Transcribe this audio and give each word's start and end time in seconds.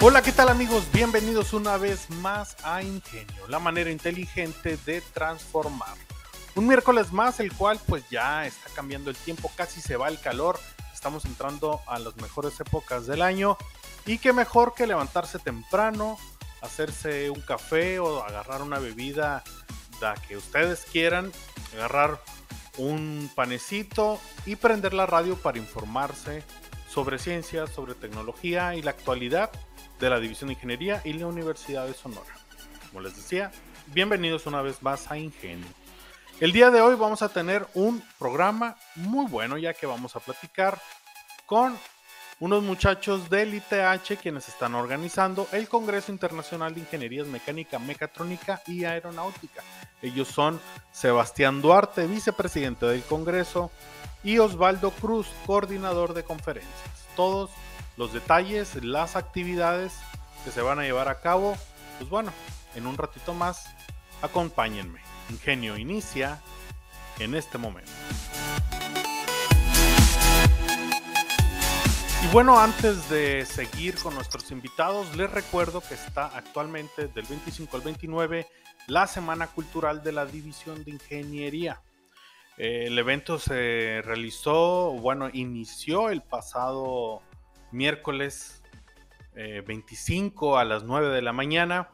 Hola, 0.00 0.22
¿qué 0.22 0.30
tal 0.30 0.48
amigos? 0.48 0.84
Bienvenidos 0.92 1.52
una 1.52 1.76
vez 1.76 2.08
más 2.08 2.56
a 2.62 2.84
Ingenio, 2.84 3.48
la 3.48 3.58
manera 3.58 3.90
inteligente 3.90 4.78
de 4.86 5.00
transformar. 5.00 5.96
Un 6.54 6.68
miércoles 6.68 7.12
más, 7.12 7.40
el 7.40 7.52
cual 7.52 7.80
pues 7.84 8.08
ya 8.08 8.46
está 8.46 8.70
cambiando 8.76 9.10
el 9.10 9.16
tiempo, 9.16 9.50
casi 9.56 9.80
se 9.80 9.96
va 9.96 10.06
el 10.06 10.20
calor, 10.20 10.56
estamos 10.94 11.24
entrando 11.24 11.80
a 11.88 11.98
las 11.98 12.16
mejores 12.18 12.60
épocas 12.60 13.08
del 13.08 13.22
año 13.22 13.58
y 14.06 14.18
qué 14.18 14.32
mejor 14.32 14.72
que 14.72 14.86
levantarse 14.86 15.40
temprano, 15.40 16.16
hacerse 16.62 17.28
un 17.30 17.40
café 17.40 17.98
o 17.98 18.22
agarrar 18.22 18.62
una 18.62 18.78
bebida 18.78 19.42
la 20.00 20.14
que 20.14 20.36
ustedes 20.36 20.86
quieran, 20.92 21.32
agarrar 21.74 22.22
un 22.76 23.28
panecito 23.34 24.20
y 24.46 24.54
prender 24.54 24.94
la 24.94 25.06
radio 25.06 25.34
para 25.36 25.58
informarse 25.58 26.44
sobre 26.88 27.18
ciencias, 27.18 27.70
sobre 27.70 27.96
tecnología 27.96 28.76
y 28.76 28.82
la 28.82 28.92
actualidad 28.92 29.50
de 29.98 30.10
la 30.10 30.20
División 30.20 30.48
de 30.48 30.54
Ingeniería 30.54 31.00
y 31.04 31.12
la 31.14 31.26
Universidad 31.26 31.86
de 31.86 31.94
Sonora. 31.94 32.34
Como 32.88 33.00
les 33.00 33.16
decía, 33.16 33.50
bienvenidos 33.88 34.46
una 34.46 34.62
vez 34.62 34.82
más 34.82 35.10
a 35.10 35.18
Ingenio. 35.18 35.66
El 36.40 36.52
día 36.52 36.70
de 36.70 36.80
hoy 36.80 36.94
vamos 36.94 37.22
a 37.22 37.28
tener 37.28 37.66
un 37.74 38.02
programa 38.18 38.76
muy 38.94 39.26
bueno 39.26 39.58
ya 39.58 39.74
que 39.74 39.86
vamos 39.86 40.14
a 40.14 40.20
platicar 40.20 40.80
con 41.46 41.76
unos 42.40 42.62
muchachos 42.62 43.28
del 43.28 43.54
ITH 43.54 44.20
quienes 44.22 44.48
están 44.48 44.76
organizando 44.76 45.48
el 45.50 45.68
Congreso 45.68 46.12
Internacional 46.12 46.72
de 46.72 46.80
Ingenierías 46.80 47.26
Mecánica, 47.26 47.80
Mecatrónica 47.80 48.62
y 48.66 48.84
Aeronáutica. 48.84 49.64
Ellos 50.00 50.28
son 50.28 50.60
Sebastián 50.92 51.60
Duarte, 51.60 52.06
vicepresidente 52.06 52.86
del 52.86 53.02
Congreso, 53.02 53.72
y 54.22 54.38
Osvaldo 54.38 54.90
Cruz, 54.90 55.28
coordinador 55.46 56.14
de 56.14 56.24
conferencias. 56.24 56.74
Todos 57.16 57.50
los 57.98 58.12
detalles, 58.12 58.76
las 58.84 59.16
actividades 59.16 59.92
que 60.44 60.52
se 60.52 60.62
van 60.62 60.78
a 60.78 60.84
llevar 60.84 61.08
a 61.08 61.20
cabo, 61.20 61.58
pues 61.98 62.08
bueno, 62.08 62.32
en 62.76 62.86
un 62.86 62.96
ratito 62.96 63.34
más, 63.34 63.66
acompáñenme. 64.22 65.00
Ingenio 65.30 65.76
inicia 65.76 66.40
en 67.18 67.34
este 67.34 67.58
momento. 67.58 67.90
Y 72.22 72.32
bueno, 72.32 72.58
antes 72.60 73.10
de 73.10 73.44
seguir 73.44 73.96
con 73.96 74.14
nuestros 74.14 74.52
invitados, 74.52 75.16
les 75.16 75.28
recuerdo 75.30 75.80
que 75.80 75.94
está 75.94 76.26
actualmente 76.26 77.08
del 77.08 77.26
25 77.26 77.76
al 77.76 77.82
29 77.82 78.46
la 78.86 79.08
Semana 79.08 79.48
Cultural 79.48 80.04
de 80.04 80.12
la 80.12 80.24
División 80.24 80.84
de 80.84 80.92
Ingeniería. 80.92 81.82
El 82.56 82.96
evento 82.98 83.40
se 83.40 84.02
realizó, 84.04 84.92
bueno, 84.92 85.30
inició 85.32 86.10
el 86.10 86.22
pasado 86.22 87.22
miércoles 87.72 88.62
25 89.34 90.56
eh, 90.56 90.60
a 90.60 90.64
las 90.64 90.84
9 90.84 91.14
de 91.14 91.22
la 91.22 91.32
mañana 91.32 91.90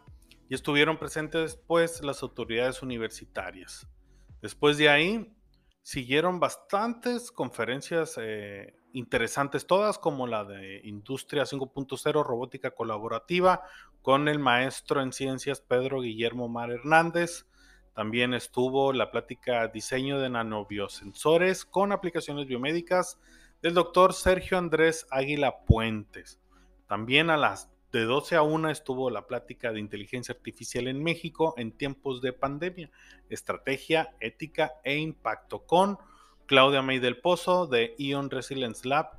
y 0.48 0.54
estuvieron 0.54 0.98
presentes 0.98 1.56
pues 1.56 2.02
las 2.02 2.22
autoridades 2.22 2.82
universitarias. 2.82 3.86
Después 4.40 4.78
de 4.78 4.88
ahí 4.88 5.34
siguieron 5.82 6.40
bastantes 6.40 7.30
conferencias 7.30 8.18
eh, 8.18 8.74
interesantes 8.92 9.66
todas 9.66 9.98
como 9.98 10.26
la 10.26 10.44
de 10.44 10.80
Industria 10.84 11.44
5.0 11.44 12.24
Robótica 12.24 12.70
Colaborativa 12.70 13.62
con 14.00 14.28
el 14.28 14.38
maestro 14.38 15.02
en 15.02 15.12
ciencias 15.12 15.60
Pedro 15.60 16.00
Guillermo 16.00 16.48
Mar 16.48 16.70
Hernández. 16.70 17.46
También 17.94 18.34
estuvo 18.34 18.92
la 18.92 19.10
plática 19.10 19.68
Diseño 19.68 20.18
de 20.20 20.30
nanobiosensores 20.30 21.64
con 21.64 21.92
aplicaciones 21.92 22.46
biomédicas 22.46 23.18
del 23.64 23.72
doctor 23.72 24.12
Sergio 24.12 24.58
Andrés 24.58 25.06
Águila 25.10 25.60
Puentes. 25.64 26.38
También 26.86 27.30
a 27.30 27.38
las 27.38 27.70
de 27.92 28.04
12 28.04 28.36
a 28.36 28.42
1 28.42 28.68
estuvo 28.68 29.08
la 29.08 29.26
plática 29.26 29.72
de 29.72 29.80
inteligencia 29.80 30.34
artificial 30.34 30.86
en 30.86 31.02
México 31.02 31.54
en 31.56 31.72
tiempos 31.72 32.20
de 32.20 32.34
pandemia, 32.34 32.90
estrategia, 33.30 34.14
ética 34.20 34.74
e 34.84 34.98
impacto 34.98 35.64
con 35.64 35.96
Claudia 36.44 36.82
May 36.82 36.98
del 36.98 37.16
Pozo 37.16 37.66
de 37.66 37.94
Ion 37.96 38.28
Resilience 38.28 38.86
Lab, 38.86 39.12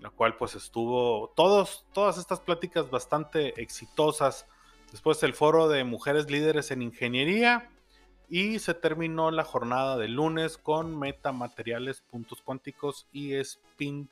la 0.00 0.08
cual 0.08 0.34
pues 0.38 0.54
estuvo 0.54 1.34
todas 1.36 2.16
estas 2.16 2.40
pláticas 2.40 2.88
bastante 2.88 3.60
exitosas. 3.60 4.46
Después 4.92 5.22
el 5.24 5.34
foro 5.34 5.68
de 5.68 5.84
mujeres 5.84 6.30
líderes 6.30 6.70
en 6.70 6.80
ingeniería 6.80 7.68
y 8.30 8.60
se 8.60 8.74
terminó 8.74 9.32
la 9.32 9.42
jornada 9.42 9.98
de 9.98 10.06
lunes 10.06 10.56
con 10.56 10.96
metamateriales, 10.96 12.00
puntos 12.00 12.40
cuánticos 12.42 13.08
y 13.12 13.34
spin, 13.34 14.08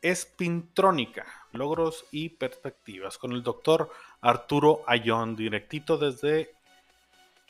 espintrónica, 0.00 1.26
logros 1.52 2.06
y 2.10 2.30
perspectivas, 2.30 3.18
con 3.18 3.32
el 3.32 3.42
doctor 3.42 3.90
Arturo 4.22 4.82
Ayón, 4.86 5.36
directito 5.36 5.98
desde 5.98 6.54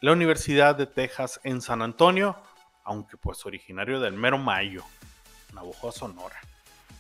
la 0.01 0.11
Universidad 0.11 0.75
de 0.75 0.87
Texas 0.87 1.41
en 1.45 1.63
San 1.63 1.81
Antonio, 1.83 2.37
aunque 2.83 3.17
pues 3.17 3.47
originario 3.47 4.01
del 4.01 4.15
mero 4.15 4.39
Mayo, 4.39 4.83
Navajo, 5.55 5.93
Sonora. 5.93 6.41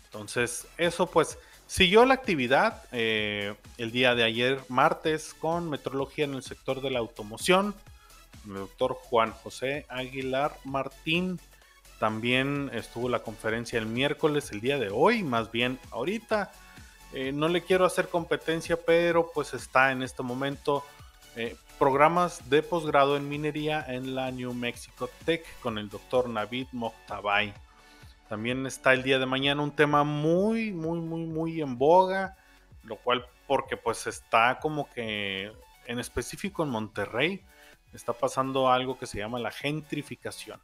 Entonces, 0.04 0.68
eso 0.78 1.06
pues 1.08 1.40
siguió 1.66 2.04
la 2.04 2.14
actividad 2.14 2.84
eh, 2.92 3.56
el 3.78 3.90
día 3.90 4.14
de 4.14 4.22
ayer, 4.22 4.62
martes, 4.68 5.34
con 5.34 5.68
metrología 5.68 6.24
en 6.24 6.34
el 6.34 6.44
sector 6.44 6.80
de 6.80 6.90
la 6.90 7.00
automoción 7.00 7.74
el 8.46 8.54
doctor 8.54 8.94
Juan 8.94 9.32
José 9.32 9.86
Aguilar 9.88 10.56
Martín. 10.64 11.38
También 11.98 12.70
estuvo 12.72 13.08
la 13.08 13.20
conferencia 13.20 13.78
el 13.78 13.86
miércoles, 13.86 14.52
el 14.52 14.60
día 14.60 14.78
de 14.78 14.90
hoy, 14.90 15.22
más 15.22 15.50
bien 15.50 15.78
ahorita. 15.90 16.52
Eh, 17.12 17.32
no 17.32 17.48
le 17.48 17.62
quiero 17.62 17.86
hacer 17.86 18.08
competencia, 18.08 18.76
pero 18.76 19.30
pues 19.32 19.54
está 19.54 19.92
en 19.92 20.02
este 20.02 20.22
momento 20.22 20.84
eh, 21.36 21.56
programas 21.78 22.50
de 22.50 22.62
posgrado 22.62 23.16
en 23.16 23.28
minería 23.28 23.84
en 23.86 24.14
la 24.14 24.30
New 24.30 24.52
Mexico 24.54 25.08
Tech 25.24 25.44
con 25.60 25.78
el 25.78 25.88
doctor 25.88 26.28
Navid 26.28 26.66
Moktabay. 26.72 27.54
También 28.28 28.66
está 28.66 28.92
el 28.92 29.02
día 29.02 29.18
de 29.18 29.26
mañana 29.26 29.62
un 29.62 29.70
tema 29.70 30.02
muy, 30.02 30.72
muy, 30.72 30.98
muy, 30.98 31.24
muy 31.24 31.60
en 31.60 31.78
boga, 31.78 32.36
lo 32.82 32.96
cual 32.96 33.26
porque 33.46 33.76
pues 33.76 34.06
está 34.06 34.58
como 34.60 34.90
que 34.90 35.52
en 35.86 35.98
específico 35.98 36.64
en 36.64 36.70
Monterrey 36.70 37.44
está 37.92 38.12
pasando 38.12 38.70
algo 38.70 38.98
que 38.98 39.06
se 39.06 39.18
llama 39.18 39.38
la 39.38 39.50
gentrificación, 39.50 40.60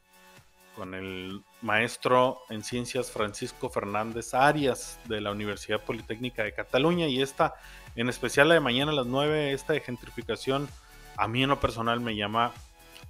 con 0.77 0.95
el 0.95 1.43
maestro 1.61 2.41
en 2.51 2.65
ciencias 2.65 3.11
Francisco 3.11 3.69
Fernández 3.69 4.35
Arias 4.35 4.99
de 5.07 5.21
la 5.21 5.31
Universidad 5.31 5.81
Politécnica 5.81 6.45
de 6.45 6.53
Cataluña 6.53 7.09
y 7.09 7.21
esta, 7.21 7.55
en 7.97 8.09
especial 8.09 8.49
la 8.49 8.55
de 8.55 8.61
mañana 8.61 8.93
a 8.93 8.95
las 8.95 9.07
9, 9.07 9.53
esta 9.53 9.73
de 9.73 9.81
gentrificación, 9.81 10.69
a 11.17 11.29
mí 11.29 11.43
en 11.43 11.51
lo 11.51 11.61
personal 11.61 12.01
me 12.01 12.17
llama 12.17 12.53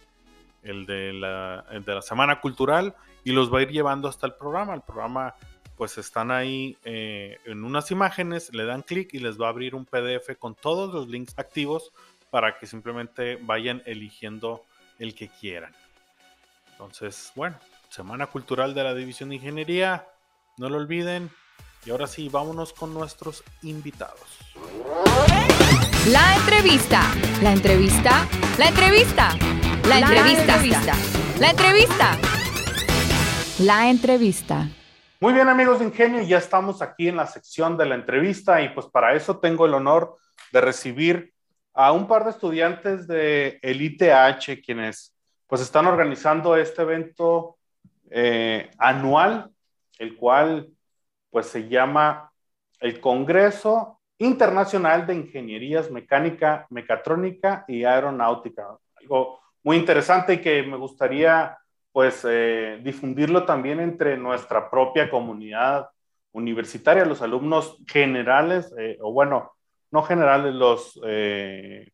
el 0.62 0.86
de, 0.86 1.12
la, 1.12 2.02
Semana 2.02 2.40
Cultural 2.40 2.94
y 3.24 3.32
los 3.32 3.52
va 3.52 3.60
a 3.60 3.62
ir 3.62 3.70
llevando 3.70 4.08
hasta 4.08 4.26
el 4.26 4.34
programa. 4.34 4.74
El 4.74 4.82
programa, 4.82 5.34
pues 5.76 5.98
están 5.98 6.30
ahí 6.30 6.76
eh, 6.84 7.38
en 7.44 7.64
unas 7.64 7.90
imágenes, 7.90 8.52
le 8.52 8.64
dan 8.64 8.82
clic 8.82 9.14
y 9.14 9.20
les 9.20 9.40
va 9.40 9.46
a 9.46 9.50
abrir 9.50 9.74
un 9.74 9.84
PDF 9.84 10.36
con 10.38 10.54
todos 10.54 10.92
los 10.92 11.08
links 11.08 11.38
activos 11.38 11.92
para 12.30 12.58
que 12.58 12.66
simplemente 12.66 13.36
vayan 13.36 13.82
eligiendo 13.86 14.64
el 14.98 15.14
que 15.14 15.28
quieran. 15.28 15.72
Entonces, 16.72 17.32
bueno, 17.36 17.58
Semana 17.88 18.26
Cultural 18.26 18.74
de 18.74 18.84
la 18.84 18.94
División 18.94 19.28
de 19.28 19.36
Ingeniería, 19.36 20.06
no 20.58 20.68
lo 20.68 20.76
olviden, 20.76 21.30
y 21.86 21.90
ahora 21.90 22.08
sí, 22.08 22.28
vámonos 22.28 22.72
con 22.72 22.92
nuestros 22.92 23.44
invitados. 23.62 24.40
La 26.10 26.36
entrevista, 26.36 27.02
la 27.40 27.52
entrevista, 27.52 28.28
la 28.58 28.68
entrevista, 28.68 29.32
la 29.86 29.98
entrevista, 30.00 30.60
la 31.38 31.50
entrevista, 31.50 32.18
la 33.60 33.88
entrevista. 33.88 34.68
Muy 35.20 35.32
bien 35.32 35.48
amigos 35.48 35.78
de 35.78 35.84
Ingenio, 35.84 36.22
ya 36.22 36.38
estamos 36.38 36.82
aquí 36.82 37.06
en 37.06 37.16
la 37.16 37.26
sección 37.26 37.76
de 37.76 37.86
la 37.86 37.94
entrevista 37.94 38.60
y 38.60 38.70
pues 38.70 38.86
para 38.86 39.14
eso 39.14 39.38
tengo 39.38 39.64
el 39.64 39.74
honor 39.74 40.16
de 40.50 40.60
recibir 40.60 41.32
a 41.72 41.92
un 41.92 42.08
par 42.08 42.24
de 42.24 42.30
estudiantes 42.30 43.06
de 43.06 43.60
el 43.62 43.80
ITH 43.80 44.64
quienes 44.64 45.14
pues 45.46 45.62
están 45.62 45.86
organizando 45.86 46.56
este 46.56 46.82
evento 46.82 47.58
eh, 48.10 48.72
anual, 48.76 49.50
el 49.98 50.16
cual 50.16 50.68
pues 51.36 51.48
se 51.48 51.68
llama 51.68 52.32
el 52.80 52.98
Congreso 52.98 54.00
Internacional 54.16 55.06
de 55.06 55.16
Ingenierías 55.16 55.90
Mecánica, 55.90 56.66
Mecatrónica 56.70 57.66
y 57.68 57.84
Aeronáutica. 57.84 58.78
Algo 58.94 59.40
muy 59.62 59.76
interesante 59.76 60.32
y 60.32 60.40
que 60.40 60.62
me 60.62 60.78
gustaría 60.78 61.58
pues 61.92 62.24
eh, 62.26 62.80
difundirlo 62.82 63.44
también 63.44 63.80
entre 63.80 64.16
nuestra 64.16 64.70
propia 64.70 65.10
comunidad 65.10 65.90
universitaria, 66.32 67.04
los 67.04 67.20
alumnos 67.20 67.82
generales, 67.86 68.72
eh, 68.78 68.96
o 69.02 69.12
bueno, 69.12 69.52
no 69.90 70.04
generales, 70.04 70.54
los, 70.54 70.98
eh, 71.06 71.92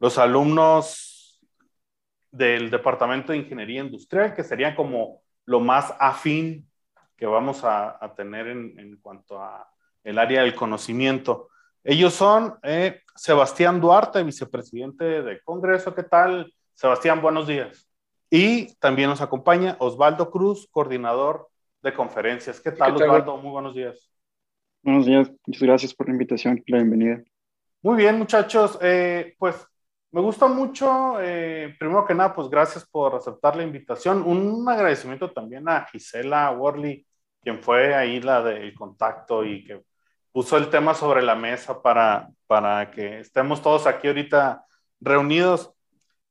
los 0.00 0.18
alumnos 0.18 1.40
del 2.32 2.68
Departamento 2.68 3.30
de 3.30 3.38
Ingeniería 3.38 3.82
Industrial, 3.82 4.34
que 4.34 4.42
serían 4.42 4.74
como 4.74 5.22
lo 5.44 5.60
más 5.60 5.94
afín 6.00 6.66
que 7.22 7.26
vamos 7.26 7.62
a, 7.62 8.12
tener 8.16 8.48
en, 8.48 8.98
cuanto 9.00 9.40
a 9.40 9.70
el 10.02 10.18
área 10.18 10.42
del 10.42 10.56
conocimiento. 10.56 11.50
Ellos 11.84 12.14
son 12.14 12.56
eh, 12.64 13.02
Sebastián 13.14 13.80
Duarte, 13.80 14.24
vicepresidente 14.24 15.22
del 15.22 15.40
Congreso. 15.44 15.94
¿Qué 15.94 16.02
tal? 16.02 16.52
Sebastián, 16.74 17.22
buenos 17.22 17.46
días. 17.46 17.88
Y 18.28 18.74
también 18.80 19.08
nos 19.08 19.20
acompaña 19.20 19.76
Osvaldo 19.78 20.32
Cruz, 20.32 20.66
coordinador 20.72 21.48
de 21.80 21.94
conferencias. 21.94 22.60
¿Qué 22.60 22.72
tal, 22.72 22.96
Osvaldo? 22.96 23.36
Muy 23.36 23.52
buenos 23.52 23.76
días. 23.76 24.10
Buenos 24.82 25.06
días, 25.06 25.30
muchas 25.46 25.62
gracias 25.62 25.94
por 25.94 26.08
la 26.08 26.14
invitación 26.14 26.60
la 26.66 26.78
bienvenida. 26.78 27.22
Muy 27.82 27.98
bien, 27.98 28.18
muchachos. 28.18 28.80
Eh, 28.82 29.36
pues 29.38 29.64
me 30.10 30.20
gusta 30.20 30.48
mucho, 30.48 31.20
eh, 31.22 31.76
primero 31.78 32.04
que 32.04 32.14
nada, 32.14 32.34
pues 32.34 32.50
gracias 32.50 32.84
por 32.84 33.14
aceptar 33.14 33.54
la 33.54 33.62
invitación. 33.62 34.24
Un 34.24 34.68
agradecimiento 34.68 35.30
también 35.30 35.68
a 35.68 35.86
Gisela 35.86 36.50
Worley 36.50 37.06
quien 37.42 37.60
fue 37.62 37.94
ahí 37.94 38.20
la 38.20 38.42
del 38.42 38.74
contacto 38.74 39.44
y 39.44 39.64
que 39.64 39.82
puso 40.32 40.56
el 40.56 40.70
tema 40.70 40.94
sobre 40.94 41.22
la 41.22 41.34
mesa 41.34 41.82
para, 41.82 42.30
para 42.46 42.90
que 42.90 43.20
estemos 43.20 43.60
todos 43.60 43.86
aquí 43.86 44.08
ahorita 44.08 44.64
reunidos. 45.00 45.72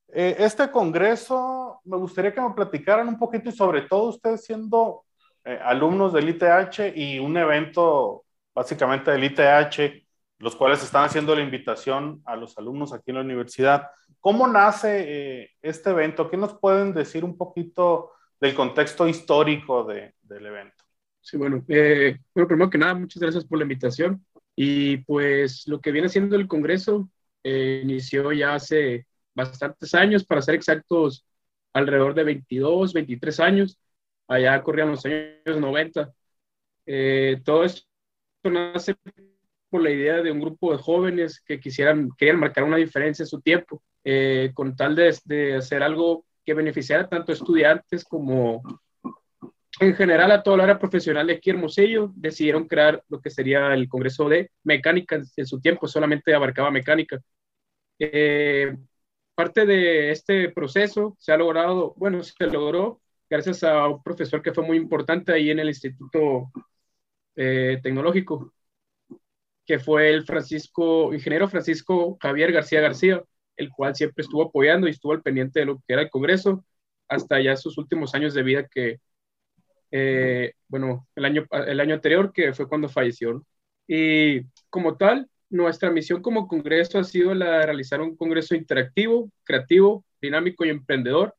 Eh, 0.08 0.36
este 0.40 0.72
congreso, 0.72 1.82
me 1.86 1.98
gustaría 1.98 2.34
que 2.34 2.42
me 2.42 2.54
platicaran 2.54 3.08
un 3.08 3.20
poquito 3.20 3.50
y 3.50 3.54
sobre 3.54 3.84
todo 3.84 4.10
ustedes 4.10 4.44
siendo 4.44 5.06
eh, 5.46 5.60
alumnos 5.64 6.14
del 6.14 6.30
ITH 6.30 6.96
y 6.96 7.20
un 7.20 7.38
evento 7.38 8.24
básicamente 8.54 9.12
del 9.12 9.24
ITH, 9.24 10.04
los 10.40 10.56
cuales 10.56 10.84
están 10.84 11.06
haciendo 11.06 11.36
la 11.36 11.42
invitación 11.42 12.22
a 12.26 12.36
los 12.36 12.58
alumnos 12.58 12.94
aquí 12.94 13.12
en 13.12 13.16
la 13.16 13.22
universidad. 13.22 13.90
¿Cómo 14.20 14.48
nace 14.48 15.42
eh, 15.42 15.52
este 15.62 15.92
evento? 15.92 16.30
¿Qué 16.30 16.38
nos 16.38 16.54
pueden 16.58 16.94
decir 16.94 17.24
un 17.24 17.38
poquito 17.38 18.12
del 18.40 18.56
contexto 18.56 19.08
histórico 19.08 19.84
de, 19.84 20.16
del 20.22 20.46
evento? 20.48 20.81
Sí, 21.22 21.38
bueno, 21.38 21.64
eh, 21.68 22.18
bueno, 22.34 22.48
primero 22.48 22.70
que 22.70 22.78
nada, 22.78 22.96
muchas 22.96 23.22
gracias 23.22 23.46
por 23.46 23.58
la 23.60 23.64
invitación. 23.64 24.26
Y 24.56 24.98
pues 24.98 25.68
lo 25.68 25.80
que 25.80 25.92
viene 25.92 26.10
siendo 26.10 26.36
el 26.36 26.48
Congreso 26.48 27.10
eh, 27.44 27.82
inició 27.84 28.32
ya 28.32 28.56
hace 28.56 29.06
bastantes 29.34 29.94
años, 29.94 30.26
para 30.26 30.42
ser 30.42 30.56
exactos, 30.56 31.26
alrededor 31.74 32.14
de 32.16 32.24
22, 32.24 32.94
23 32.94 33.40
años. 33.40 33.80
Allá 34.28 34.62
corrían 34.64 34.92
los 34.92 35.06
años 35.06 35.60
90. 35.60 36.12
Eh, 36.86 37.42
todo 37.46 37.64
esto 37.66 37.86
nace 38.44 38.96
por 39.70 39.82
la 39.82 39.92
idea 39.92 40.22
de 40.22 40.32
un 40.32 40.40
grupo 40.42 40.72
de 40.72 40.78
jóvenes 40.80 41.42
que 41.42 41.60
quisieran, 41.60 42.10
querían 42.18 42.40
marcar 42.40 42.64
una 42.64 42.78
diferencia 42.78 43.24
en 43.24 43.28
su 43.28 43.42
tiempo, 43.42 43.82
eh, 44.04 44.52
con 44.54 44.76
tal 44.76 44.96
de, 44.96 45.16
de 45.26 45.56
hacer 45.56 45.84
algo 45.84 46.26
que 46.46 46.54
beneficiara 46.54 47.08
tanto 47.08 47.32
a 47.32 47.36
estudiantes 47.36 48.04
como 48.04 48.62
en 49.80 49.96
general 49.96 50.32
a 50.32 50.44
toda 50.44 50.58
la 50.58 50.64
área 50.64 50.80
profesional 50.80 51.28
de 51.28 51.34
aquí 51.34 51.50
Hermosillo 51.50 52.12
decidieron 52.16 52.68
crear 52.68 53.04
lo 53.10 53.22
que 53.22 53.30
sería 53.30 53.74
el 53.74 53.88
Congreso 53.88 54.28
de 54.30 54.52
Mecánica. 54.64 55.22
En 55.36 55.46
su 55.46 55.60
tiempo 55.62 55.88
solamente 55.88 56.34
abarcaba 56.34 56.72
mecánica. 56.72 57.20
Eh, 58.00 58.76
parte 59.36 59.66
de 59.66 60.12
este 60.12 60.50
proceso 60.50 61.16
se 61.20 61.32
ha 61.32 61.38
logrado, 61.38 61.94
bueno, 61.98 62.22
se 62.24 62.48
logró 62.48 63.02
gracias 63.30 63.64
a 63.64 63.88
un 63.88 64.04
profesor 64.04 64.42
que 64.42 64.54
fue 64.54 64.66
muy 64.66 64.78
importante 64.78 65.32
ahí 65.34 65.52
en 65.52 65.60
el 65.60 65.70
Instituto 65.70 66.52
eh, 67.36 67.80
Tecnológico, 67.82 68.54
que 69.66 69.80
fue 69.80 70.10
el 70.10 70.26
Francisco, 70.26 71.14
ingeniero 71.14 71.48
Francisco 71.48 72.18
Javier 72.22 72.52
García 72.52 72.82
García, 72.82 73.24
el 73.56 73.70
cual 73.70 73.96
siempre 73.96 74.24
estuvo 74.24 74.44
apoyando 74.44 74.88
y 74.88 74.92
estuvo 74.92 75.14
al 75.14 75.22
pendiente 75.22 75.62
de 75.62 75.66
lo 75.68 75.78
que 75.78 75.94
era 75.94 76.02
el 76.04 76.10
Congreso 76.10 76.66
hasta 77.08 77.42
ya 77.42 77.56
sus 77.58 77.78
últimos 77.78 78.16
años 78.16 78.34
de 78.34 78.44
vida 78.44 78.68
que 78.68 79.00
eh, 79.92 80.54
bueno, 80.68 81.08
el 81.16 81.26
año, 81.26 81.46
el 81.52 81.80
año 81.80 81.96
anterior, 81.96 82.32
que 82.34 82.54
fue 82.54 82.68
cuando 82.68 82.90
falleció. 82.90 83.46
Y 83.88 84.42
como 84.70 84.98
tal, 84.98 85.30
nuestra 85.50 85.92
misión 85.92 86.22
como 86.22 86.48
Congreso 86.48 86.98
ha 87.00 87.04
sido 87.04 87.34
la 87.36 87.60
de 87.60 87.66
realizar 87.66 88.02
un 88.02 88.16
Congreso 88.16 88.56
interactivo, 88.56 89.30
creativo, 89.44 90.06
dinámico 90.22 90.66
y 90.66 90.70
emprendedor, 90.70 91.36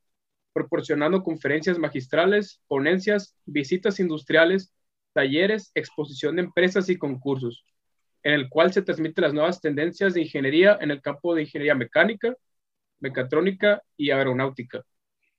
proporcionando 0.53 1.23
conferencias 1.23 1.79
magistrales, 1.79 2.61
ponencias, 2.69 3.35
visitas 3.47 3.99
industriales, 4.01 4.75
talleres, 5.15 5.71
exposición 5.75 6.37
de 6.37 6.43
empresas 6.43 6.89
y 6.91 6.99
concursos, 6.99 7.65
en 8.23 8.35
el 8.35 8.49
cual 8.51 8.73
se 8.73 8.83
transmiten 8.83 9.23
las 9.23 9.35
nuevas 9.35 9.61
tendencias 9.61 10.15
de 10.15 10.23
ingeniería 10.23 10.79
en 10.81 10.91
el 10.91 11.01
campo 11.01 11.35
de 11.35 11.43
ingeniería 11.43 11.75
mecánica, 11.75 12.35
mecatrónica 13.01 13.83
y 13.97 14.11
aeronáutica, 14.11 14.85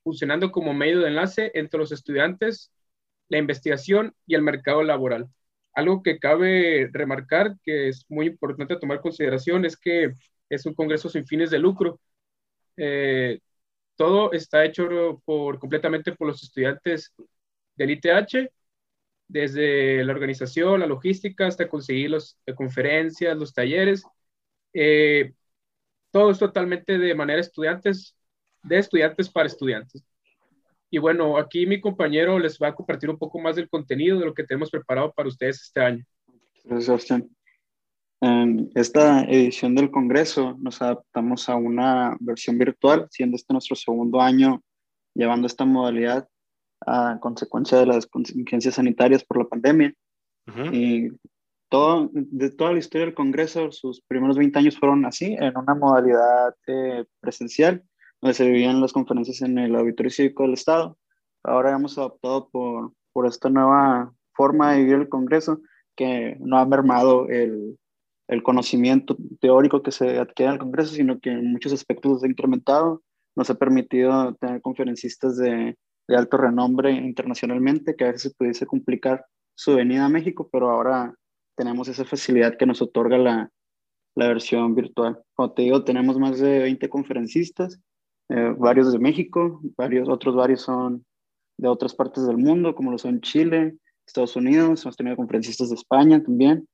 funcionando 0.03 0.51
como 0.51 0.73
medio 0.73 0.99
de 0.99 1.09
enlace 1.09 1.51
entre 1.53 1.79
los 1.79 1.91
estudiantes 1.91 2.71
la 3.29 3.37
investigación 3.37 4.13
y 4.27 4.35
el 4.35 4.41
mercado 4.43 4.83
laboral. 4.83 5.27
Algo 5.73 6.03
que 6.03 6.19
cabe 6.19 6.89
remarcar, 6.91 7.57
que 7.63 7.89
es 7.89 8.05
muy 8.09 8.27
importante 8.27 8.77
tomar 8.77 9.01
consideración, 9.01 9.65
es 9.65 9.77
que 9.77 10.13
es 10.49 10.65
un 10.65 10.73
congreso 10.75 11.09
sin 11.09 11.25
fines 11.25 11.49
de 11.51 11.59
lucro. 11.59 11.99
Eh, 12.77 13.39
todo 13.95 14.31
está 14.33 14.65
hecho 14.65 15.21
por, 15.25 15.59
completamente 15.59 16.13
por 16.13 16.27
los 16.27 16.43
estudiantes 16.43 17.13
del 17.75 17.91
ITH, 17.91 18.51
desde 19.27 20.03
la 20.05 20.13
organización, 20.13 20.81
la 20.81 20.87
logística, 20.87 21.47
hasta 21.47 21.69
conseguir 21.69 22.11
las 22.11 22.37
conferencias, 22.55 23.37
los 23.37 23.53
talleres. 23.53 24.03
Eh, 24.73 25.33
todo 26.11 26.31
es 26.31 26.39
totalmente 26.39 26.97
de 26.97 27.15
manera 27.15 27.41
estudiantes, 27.41 28.15
de 28.63 28.79
estudiantes 28.79 29.29
para 29.29 29.47
estudiantes. 29.47 30.03
Y 30.93 30.99
bueno, 30.99 31.39
aquí 31.39 31.65
mi 31.65 31.81
compañero 31.81 32.37
les 32.37 32.59
va 32.59 32.67
a 32.67 32.75
compartir 32.75 33.09
un 33.09 33.17
poco 33.17 33.39
más 33.39 33.55
del 33.55 33.67
contenido 33.67 34.19
de 34.19 34.27
lo 34.27 34.33
que 34.35 34.43
tenemos 34.43 34.69
preparado 34.69 35.11
para 35.11 35.27
ustedes 35.27 35.63
este 35.63 35.81
año. 35.81 36.05
Gracias, 36.63 36.85
Sebastián. 36.85 37.29
En 38.21 38.69
esta 38.75 39.23
edición 39.23 39.73
del 39.73 39.89
Congreso 39.89 40.55
nos 40.61 40.83
adaptamos 40.83 41.49
a 41.49 41.55
una 41.55 42.15
versión 42.19 42.59
virtual, 42.59 43.07
siendo 43.09 43.37
este 43.37 43.53
nuestro 43.53 43.75
segundo 43.75 44.21
año 44.21 44.61
llevando 45.15 45.47
esta 45.47 45.65
modalidad 45.65 46.27
a 46.85 47.17
consecuencia 47.19 47.79
de 47.79 47.87
las 47.87 48.05
contingencias 48.05 48.75
sanitarias 48.75 49.25
por 49.25 49.39
la 49.39 49.45
pandemia. 49.45 49.91
Y 50.71 51.09
todo, 51.69 52.11
de 52.13 52.51
toda 52.51 52.71
la 52.71 52.77
historia 52.77 53.07
del 53.07 53.15
Congreso, 53.15 53.71
sus 53.71 53.99
primeros 54.01 54.37
20 54.37 54.59
años 54.59 54.77
fueron 54.77 55.07
así, 55.07 55.35
en 55.39 55.57
una 55.57 55.73
modalidad 55.73 56.53
eh, 56.67 57.03
presencial, 57.19 57.83
donde 58.23 58.35
se 58.35 58.47
vivían 58.47 58.79
las 58.79 58.93
conferencias 58.93 59.41
en 59.41 59.57
el 59.57 59.75
Auditorio 59.75 60.09
Cívico 60.09 60.43
del 60.43 60.53
Estado. 60.53 60.97
Ahora 61.43 61.73
hemos 61.73 61.97
adoptado 61.97 62.47
por, 62.47 62.93
por 63.11 63.27
esta 63.27 63.49
nueva 63.49 64.13
forma 64.33 64.71
de 64.71 64.79
vivir 64.79 64.93
el 64.93 65.09
Congreso, 65.09 65.59
que 65.93 66.37
no 66.39 66.57
ha 66.57 66.65
mermado 66.65 67.27
el, 67.27 67.77
el 68.29 68.41
conocimiento 68.41 69.17
teórico 69.41 69.83
que 69.83 69.91
se 69.91 70.19
adquiere 70.19 70.51
en 70.51 70.53
el 70.53 70.59
Congreso, 70.59 70.93
sino 70.93 71.19
que 71.19 71.31
en 71.31 71.51
muchos 71.51 71.73
aspectos 71.73 72.21
se 72.21 72.27
ha 72.27 72.29
incrementado. 72.29 73.03
Nos 73.35 73.49
ha 73.49 73.55
permitido 73.55 74.33
tener 74.35 74.61
conferencistas 74.61 75.35
de, 75.35 75.77
de 76.07 76.15
alto 76.15 76.37
renombre 76.37 76.91
internacionalmente, 76.93 77.93
que 77.97 78.05
a 78.05 78.11
veces 78.13 78.33
pudiese 78.33 78.65
complicar 78.65 79.25
su 79.53 79.75
venida 79.75 80.05
a 80.05 80.09
México, 80.09 80.47
pero 80.49 80.69
ahora 80.69 81.13
tenemos 81.57 81.89
esa 81.89 82.05
facilidad 82.05 82.55
que 82.57 82.67
nos 82.67 82.81
otorga 82.81 83.17
la, 83.17 83.51
la 84.15 84.27
versión 84.29 84.75
virtual. 84.75 85.21
Como 85.33 85.51
te 85.51 85.63
digo, 85.63 85.83
tenemos 85.83 86.17
más 86.17 86.39
de 86.39 86.59
20 86.59 86.87
conferencistas, 86.87 87.81
eh, 88.29 88.53
varios 88.57 88.91
de 88.91 88.99
México, 88.99 89.61
varios, 89.77 90.09
otros 90.09 90.35
varios 90.35 90.61
son 90.61 91.05
de 91.57 91.67
otras 91.67 91.93
partes 91.93 92.25
del 92.25 92.37
mundo, 92.37 92.75
como 92.75 92.91
lo 92.91 92.97
son 92.97 93.21
Chile, 93.21 93.77
Estados 94.05 94.35
Unidos, 94.35 94.83
hemos 94.83 94.97
tenido 94.97 95.15
conferencistas 95.15 95.69
de 95.69 95.75
España 95.75 96.21
también. 96.21 96.67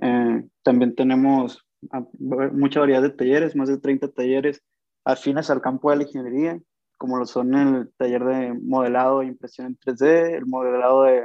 Eh, 0.00 0.44
también 0.62 0.94
tenemos 0.94 1.64
ah, 1.90 2.06
mucha 2.52 2.80
variedad 2.80 3.02
de 3.02 3.10
talleres, 3.10 3.56
más 3.56 3.68
de 3.68 3.78
30 3.78 4.08
talleres 4.12 4.62
afines 5.04 5.50
al 5.50 5.60
campo 5.60 5.90
de 5.90 5.96
la 5.96 6.02
ingeniería, 6.04 6.60
como 6.96 7.18
lo 7.18 7.26
son 7.26 7.54
el 7.54 7.92
taller 7.96 8.24
de 8.24 8.54
modelado 8.54 9.22
e 9.22 9.26
impresión 9.26 9.66
en 9.66 9.78
3D, 9.78 10.36
el 10.36 10.46
modelado 10.46 11.02
de 11.04 11.18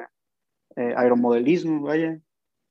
eh, 0.76 0.94
aeromodelismo, 0.98 1.82
vaya. 1.82 2.20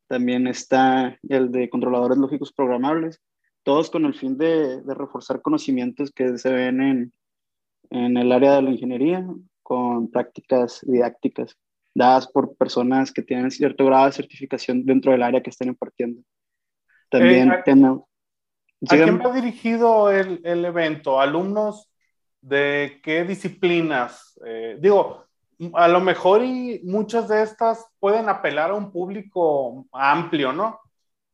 También 0.09 0.47
está 0.47 1.19
el 1.29 1.51
de 1.51 1.69
controladores 1.69 2.19
lógicos 2.19 2.53
programables, 2.53 3.21
todos 3.63 3.91
con 3.91 4.05
el 4.05 4.15
fin 4.15 4.37
de, 4.39 4.83
de 4.83 4.95
reforzar 4.95 5.43
conocimientos 5.43 6.11
que 6.11 6.39
se 6.39 6.53
ven 6.53 6.81
en, 6.81 7.13
en 7.91 8.17
el 8.17 8.33
área 8.33 8.57
de 8.57 8.63
la 8.63 8.71
ingeniería 8.71 9.27
con 9.63 10.11
prácticas 10.11 10.81
didácticas 10.83 11.57
dadas 11.95 12.29
por 12.29 12.57
personas 12.57 13.13
que 13.13 13.23
tienen 13.23 13.51
cierto 13.51 13.85
grado 13.87 14.07
de 14.07 14.13
certificación 14.13 14.85
dentro 14.85 15.13
del 15.13 15.23
área 15.23 15.43
que 15.43 15.51
estén 15.51 15.69
impartiendo. 15.69 16.23
También 17.11 17.51
eh, 17.51 17.63
tenemos... 17.65 18.03
¿A 18.89 18.95
quién 18.95 19.21
va 19.21 19.33
dirigido 19.33 20.11
el, 20.11 20.41
el, 20.45 20.65
evento? 20.65 21.21
¿Alumnos 21.21 21.91
de 22.41 23.01
qué 23.03 23.25
disciplinas? 23.25 24.39
Eh, 24.47 24.79
digo, 24.81 25.25
a 25.75 25.89
lo 25.89 26.01
mejor 26.01 26.45
y 26.45 26.81
muchas 26.85 27.27
de 27.27 27.43
estas 27.43 27.85
pueden 27.99 28.29
apelar 28.29 28.71
a 28.71 28.75
un 28.75 28.93
público 28.93 29.87
amplio, 29.93 30.53
¿no? 30.53 30.79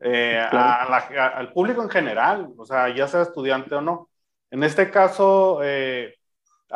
Eh, 0.07 0.39
a 0.39 0.87
la, 0.89 1.27
al 1.29 1.53
público 1.53 1.83
en 1.83 1.89
general, 1.89 2.53
o 2.57 2.67
sea, 2.67 2.95
ya 2.95 3.09
sea 3.09 3.23
estudiante 3.23 3.75
o 3.75 3.81
no. 3.81 4.11
En 4.51 4.63
este 4.63 4.91
caso, 4.91 5.61
eh, 5.63 6.15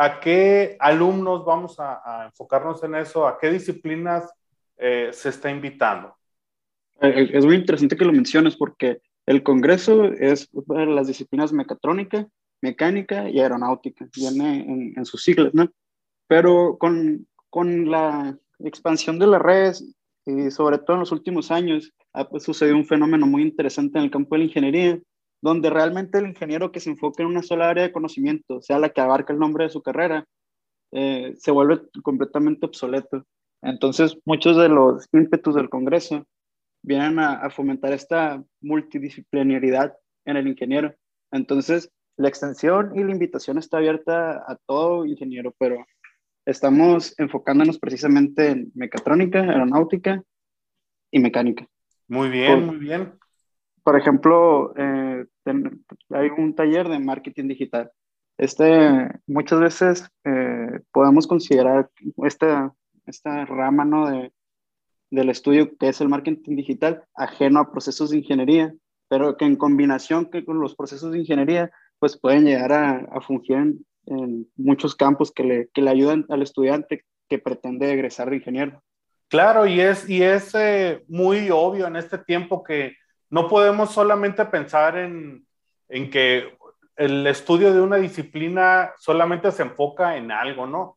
¿A 0.01 0.21
qué 0.21 0.77
alumnos 0.79 1.45
vamos 1.45 1.77
a, 1.81 2.27
enfocarnos 2.27 2.83
en 2.85 2.95
eso? 2.95 3.27
¿A 3.27 3.37
qué 3.37 3.51
disciplinas 3.51 4.33
eh, 4.77 5.11
se 5.13 5.31
está 5.31 5.51
invitando? 5.51 6.15
Eh, 7.01 7.31
es 7.33 7.45
muy 7.45 7.57
interesante 7.57 7.97
que 7.97 8.05
lo 8.05 8.13
menciones 8.13 8.55
porque 8.55 9.01
el 9.27 9.43
Congreso 9.43 10.05
es 10.05 10.49
las 10.69 11.09
disciplinas 11.09 11.53
mecatrónica, 11.53 12.29
mecánica 12.61 13.29
y 13.29 13.41
aeronáutica, 13.41 14.07
viene 14.15 14.61
en, 14.61 14.95
en 14.97 15.05
sus 15.05 15.25
siglas, 15.25 15.53
¿no? 15.53 15.69
Pero 16.29 16.79
con, 16.79 17.27
con, 17.51 17.91
la 17.91 18.39
expansión 18.61 19.19
de 19.19 19.27
las 19.27 19.43
redes 19.43 19.95
y 20.25 20.53
sobre 20.53 20.79
todo 20.79 20.95
en 20.95 21.01
los 21.01 21.13
últimos 21.13 21.51
años 21.51 21.93
ha 22.19 22.41
sucedido 22.41 22.77
un 22.77 22.87
fenómeno 22.87 23.27
muy 23.27 23.43
interesante 23.43 23.99
en 23.99 24.05
el 24.05 24.11
campo 24.11 24.35
de 24.35 24.41
la 24.41 24.45
ingeniería, 24.47 25.01
donde 25.41 25.71
realmente 25.71 26.19
el 26.19 26.27
ingeniero 26.27 26.73
que 26.73 26.81
se 26.81 26.91
enfoque 26.91 27.23
en 27.23 27.29
una 27.29 27.43
sola 27.43 27.71
área 27.71 27.85
de 27.85 27.93
conocimiento, 27.93 28.61
sea 28.61 28.79
la 28.79 28.89
que 28.89 29.01
abarca 29.01 29.33
el 29.33 29.39
nombre 29.39 29.65
de 29.65 29.71
su 29.71 29.83
carrera, 29.83 30.25
eh, 30.93 31.35
se 31.37 31.51
vuelve 31.51 31.83
completamente 32.03 32.67
obsoleto. 32.67 33.25
Entonces, 33.63 34.19
muchos 34.25 34.57
de 34.57 34.69
los 34.69 35.07
ímpetus 35.13 35.55
del 35.55 35.69
Congreso 35.69 36.27
vienen 36.83 37.19
a, 37.19 37.51
fomentar 37.51 37.93
esta 37.93 38.43
multidisciplinaridad 38.61 39.95
en 40.25 40.37
el 40.37 40.49
ingeniero. 40.49 40.95
Entonces, 41.31 41.91
la 42.17 42.29
extensión 42.29 42.93
y 42.97 43.05
la 43.05 43.13
invitación 43.13 43.59
está 43.59 43.79
abierta 43.79 44.45
a 44.47 44.57
todo 44.67 45.07
ingeniero, 45.07 45.55
pero 45.59 45.85
estamos 46.47 47.15
enfocándonos 47.19 47.79
precisamente 47.79 48.49
en 48.49 48.73
mecatrónica, 48.75 49.41
aeronáutica 49.41 50.23
y 51.13 51.21
mecánica. 51.21 51.69
Muy 52.09 52.31
bien, 52.31 52.67
muy 52.67 52.77
bien. 52.77 53.13
Por 53.83 53.99
ejemplo, 53.99 54.75
eh, 54.77 55.27
hay 56.11 56.31
un 56.37 56.55
taller 56.55 56.89
de 56.89 56.99
marketing 56.99 57.49
digital. 57.49 57.91
Este, 58.39 59.09
muchas 59.27 59.61
veces 59.61 60.11
eh, 60.25 60.81
podemos 60.93 61.27
considerar 61.27 61.91
esta, 62.25 62.73
esta 63.07 63.45
rama 63.45 63.85
¿no? 63.85 64.09
de, 64.09 64.33
del 65.11 65.31
estudio 65.31 65.77
que 65.77 65.89
es 65.89 66.01
el 66.01 66.09
marketing 66.09 66.57
digital 66.57 67.05
ajeno 67.15 67.61
a 67.61 67.73
procesos 67.73 68.11
de 68.11 68.19
ingeniería, 68.19 68.75
pero 69.09 69.37
que 69.37 69.45
en 69.45 69.57
combinación 69.57 70.27
que 70.27 70.45
con 70.45 70.61
los 70.61 70.77
procesos 70.77 71.13
de 71.13 71.21
ingeniería, 71.21 71.71
pues 71.99 72.19
pueden 72.19 72.45
llegar 72.45 72.73
a, 72.73 72.99
a 73.11 73.21
fungir 73.21 73.57
en, 73.57 73.87
en, 74.07 74.47
muchos 74.57 74.95
campos 74.95 75.33
que 75.33 75.45
le, 75.45 75.69
que 75.75 75.83
le 75.83 75.91
ayudan 75.91 76.25
al 76.29 76.43
estudiante 76.43 77.05
que 77.29 77.39
pretende 77.39 77.93
egresar 77.93 78.31
de 78.31 78.37
ingeniero. 78.37 78.83
Claro, 79.29 79.67
y 79.67 79.81
es, 79.81 80.09
y 80.09 80.23
es 80.23 80.55
eh, 80.55 81.05
muy 81.09 81.51
obvio 81.51 81.87
en 81.87 81.97
este 81.97 82.17
tiempo 82.19 82.63
que 82.63 82.97
no 83.29 83.47
podemos 83.47 83.93
solamente 83.93 84.45
pensar 84.47 84.97
en, 84.97 85.47
en, 85.89 86.11
que 86.11 86.57
el 86.97 87.27
estudio 87.27 87.75
de 87.75 87.81
una 87.83 87.97
disciplina 87.97 88.93
solamente 88.99 89.53
se 89.53 89.63
enfoca 89.63 90.17
en 90.17 90.33
algo, 90.33 90.67
¿no? 90.67 90.97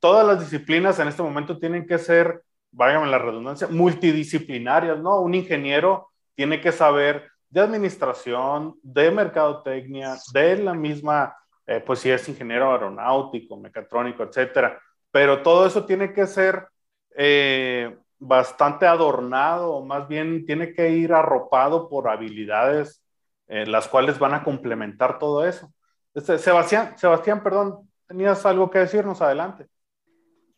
Todas 0.00 0.26
las 0.26 0.40
disciplinas 0.40 0.98
en 0.98 1.08
este 1.08 1.22
momento 1.22 1.58
tienen 1.58 1.86
que 1.86 1.96
ser, 1.96 2.42
váyame 2.70 3.06
la 3.06 3.18
redundancia, 3.18 3.68
multidisciplinarias, 3.68 4.98
¿no? 4.98 5.20
Un 5.20 5.34
ingeniero 5.34 6.10
tiene 6.34 6.60
que 6.60 6.72
saber 6.72 7.30
de 7.48 7.60
administración, 7.60 8.74
de 8.82 9.10
mercadotecnia, 9.10 10.16
de 10.34 10.58
la 10.58 10.74
misma, 10.74 11.34
eh, 11.66 11.82
pues 11.84 12.00
si 12.00 12.10
es 12.10 12.28
ingeniero 12.28 12.70
aeronáutico, 12.70 13.56
mecatrónico, 13.56 14.24
etcétera. 14.24 14.78
Pero 15.10 15.42
todo 15.42 15.66
eso 15.66 15.86
tiene 15.86 16.12
que 16.12 16.26
ser 16.26 16.66
eh, 17.16 17.96
bastante 18.18 18.86
adornado, 18.86 19.72
o 19.72 19.84
más 19.84 20.08
bien 20.08 20.46
tiene 20.46 20.72
que 20.72 20.90
ir 20.90 21.12
arropado 21.12 21.88
por 21.88 22.08
habilidades 22.08 23.02
eh, 23.48 23.66
las 23.66 23.88
cuales 23.88 24.18
van 24.18 24.34
a 24.34 24.44
complementar 24.44 25.18
todo 25.18 25.46
eso. 25.46 25.72
Este, 26.14 26.38
Sebastián, 26.38 26.96
Sebastián, 26.96 27.42
perdón, 27.42 27.90
tenías 28.06 28.46
algo 28.46 28.70
que 28.70 28.78
decirnos 28.78 29.20
adelante. 29.20 29.66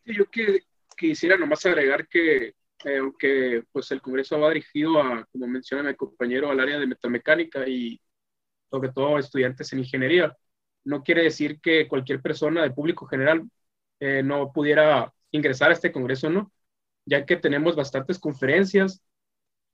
Sí, 0.05 0.15
yo 0.15 0.27
que, 0.31 0.61
quisiera 0.97 1.37
nomás 1.37 1.65
agregar 1.67 2.07
que 2.07 2.55
eh, 2.85 2.99
aunque 2.99 3.65
pues 3.73 3.91
el 3.93 4.03
Congreso 4.03 4.39
va 4.39 4.51
dirigido 4.51 5.01
a, 5.01 5.25
como 5.33 5.47
menciona 5.47 5.83
mi 5.83 5.97
compañero, 5.97 6.51
al 6.51 6.61
área 6.61 6.79
de 6.79 6.87
metamecánica 6.87 7.67
y 7.67 7.99
sobre 8.71 8.91
todo 8.93 9.19
estudiantes 9.19 9.73
en 9.73 9.79
ingeniería, 9.79 10.37
no 10.85 11.03
quiere 11.03 11.23
decir 11.23 11.61
que 11.61 11.89
cualquier 11.89 12.21
persona 12.21 12.63
de 12.63 12.73
público 12.73 13.07
general 13.07 13.49
eh, 14.01 14.23
no 14.23 14.53
pudiera 14.53 15.13
ingresar 15.37 15.71
a 15.71 15.75
este 15.75 15.93
Congreso, 15.93 16.31
¿no? 16.31 16.53
ya 17.07 17.25
que 17.27 17.37
tenemos 17.37 17.77
bastantes 17.77 18.19
conferencias 18.19 19.03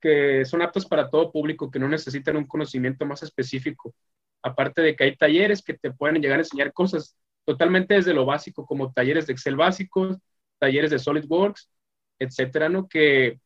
que 0.00 0.44
son 0.44 0.62
aptas 0.62 0.86
para 0.86 1.10
todo 1.10 1.32
público, 1.32 1.70
que 1.70 1.78
no 1.78 1.88
necesitan 1.88 2.36
un 2.36 2.46
conocimiento 2.46 3.04
más 3.06 3.22
específico. 3.22 3.94
Aparte 4.42 4.82
de 4.82 4.96
que 4.96 5.04
hay 5.04 5.16
talleres 5.16 5.62
que 5.62 5.74
te 5.74 5.92
pueden 5.92 6.22
llegar 6.22 6.38
a 6.38 6.42
enseñar 6.42 6.72
cosas 6.72 7.16
totalmente 7.44 7.94
desde 7.94 8.14
lo 8.14 8.24
básico, 8.24 8.64
como 8.66 8.92
talleres 8.92 9.26
de 9.26 9.34
Excel 9.34 9.56
básicos, 9.56 10.18
talleres 10.58 10.90
de 10.90 10.98
SolidWorks, 10.98 11.70
etcétera, 12.18 12.68
¿no? 12.68 12.88
Que 12.88 13.40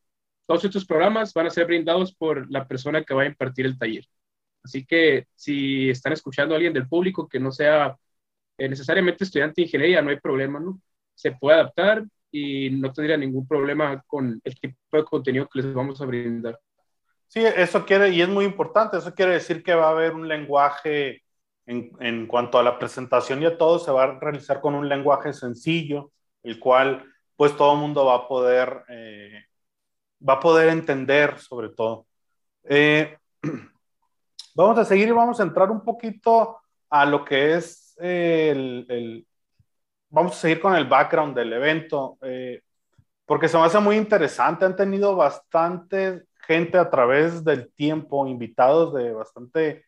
todos 0.45 0.63
estos 0.65 0.85
programas 0.85 1.33
van 1.33 1.47
a 1.47 1.49
ser 1.49 1.65
brindados 1.67 2.15
por 2.15 2.49
la 2.51 2.67
persona 2.67 3.03
que 3.03 3.13
va 3.13 3.23
a 3.23 3.27
impartir 3.27 3.65
el 3.65 3.77
taller. 3.77 4.05
Así 4.63 4.85
que 4.85 5.27
si 5.35 5.89
están 5.89 6.13
escuchando 6.13 6.55
a 6.55 6.57
alguien 6.57 6.73
del 6.73 6.87
público 6.87 7.27
que 7.27 7.39
no 7.39 7.51
sea 7.51 7.97
eh, 8.57 8.69
necesariamente 8.69 9.25
estudiante 9.25 9.61
de 9.61 9.65
ingeniería, 9.67 10.01
no 10.01 10.09
hay 10.11 10.19
problema, 10.19 10.59
¿no? 10.59 10.81
Se 11.15 11.31
puede 11.31 11.59
adaptar 11.59 12.05
y 12.31 12.69
no 12.69 12.91
tendría 12.91 13.17
ningún 13.17 13.47
problema 13.47 14.03
con 14.05 14.39
el 14.43 14.59
tipo 14.59 14.75
de 14.91 15.03
contenido 15.03 15.47
que 15.47 15.61
les 15.61 15.73
vamos 15.73 16.01
a 16.01 16.05
brindar. 16.05 16.59
Sí, 17.27 17.43
eso 17.43 17.85
quiere, 17.85 18.09
y 18.09 18.21
es 18.21 18.29
muy 18.29 18.45
importante, 18.45 18.97
eso 18.97 19.13
quiere 19.13 19.33
decir 19.33 19.63
que 19.63 19.73
va 19.73 19.87
a 19.87 19.91
haber 19.91 20.13
un 20.13 20.27
lenguaje 20.27 21.23
en, 21.65 21.91
en 21.99 22.27
cuanto 22.27 22.59
a 22.59 22.63
la 22.63 22.77
presentación 22.77 23.41
y 23.41 23.45
a 23.45 23.57
todo, 23.57 23.79
se 23.79 23.91
va 23.91 24.03
a 24.03 24.19
realizar 24.19 24.61
con 24.61 24.75
un 24.75 24.87
lenguaje 24.87 25.33
sencillo, 25.33 26.11
el 26.43 26.59
cual 26.59 27.03
pues 27.35 27.55
todo 27.57 27.73
el 27.73 27.79
mundo 27.79 28.05
va 28.05 28.15
a 28.15 28.27
poder, 28.27 28.83
eh, 28.89 29.45
va 30.27 30.33
a 30.33 30.39
poder 30.39 30.69
entender 30.69 31.39
sobre 31.39 31.69
todo. 31.69 32.07
Eh, 32.63 33.17
vamos 34.55 34.77
a 34.77 34.85
seguir 34.85 35.09
y 35.09 35.11
vamos 35.11 35.39
a 35.39 35.43
entrar 35.43 35.71
un 35.71 35.83
poquito 35.83 36.59
a 36.89 37.05
lo 37.05 37.25
que 37.25 37.55
es 37.55 37.95
el, 37.97 38.85
el, 38.89 39.27
vamos 40.15 40.37
a 40.37 40.39
seguir 40.39 40.61
con 40.61 40.73
el 40.73 40.85
background 40.85 41.35
del 41.35 41.51
evento, 41.51 42.17
eh, 42.21 42.61
porque 43.25 43.49
se 43.49 43.57
me 43.57 43.65
hace 43.65 43.79
muy 43.79 43.97
interesante. 43.97 44.63
Han 44.63 44.77
tenido 44.77 45.13
bastante 45.17 46.23
gente 46.47 46.77
a 46.77 46.89
través 46.89 47.43
del 47.43 47.69
tiempo, 47.73 48.25
invitados 48.25 48.93
de 48.93 49.11
bastante 49.11 49.83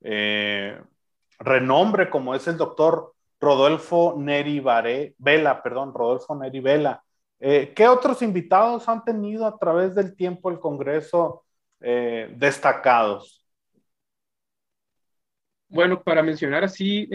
eh, 0.00 0.80
renombre, 1.38 2.08
como 2.08 2.34
es 2.34 2.48
el 2.48 2.56
doctor 2.56 3.12
Rodolfo 3.38 4.14
Neri 4.16 4.60
Vela, 5.18 5.62
perdón, 5.62 5.92
Rodolfo 5.92 6.34
Neri 6.34 6.60
Vela. 6.60 7.02
Eh, 7.38 7.74
¿Qué 7.76 7.86
otros 7.86 8.22
invitados 8.22 8.88
han 8.88 9.04
tenido 9.04 9.46
a 9.46 9.58
través 9.58 9.94
del 9.94 10.16
tiempo 10.16 10.50
el 10.50 10.58
Congreso 10.58 11.42
destacados? 11.78 13.46
Bueno, 15.68 16.02
para 16.02 16.22
mencionar 16.22 16.64
así, 16.64 17.06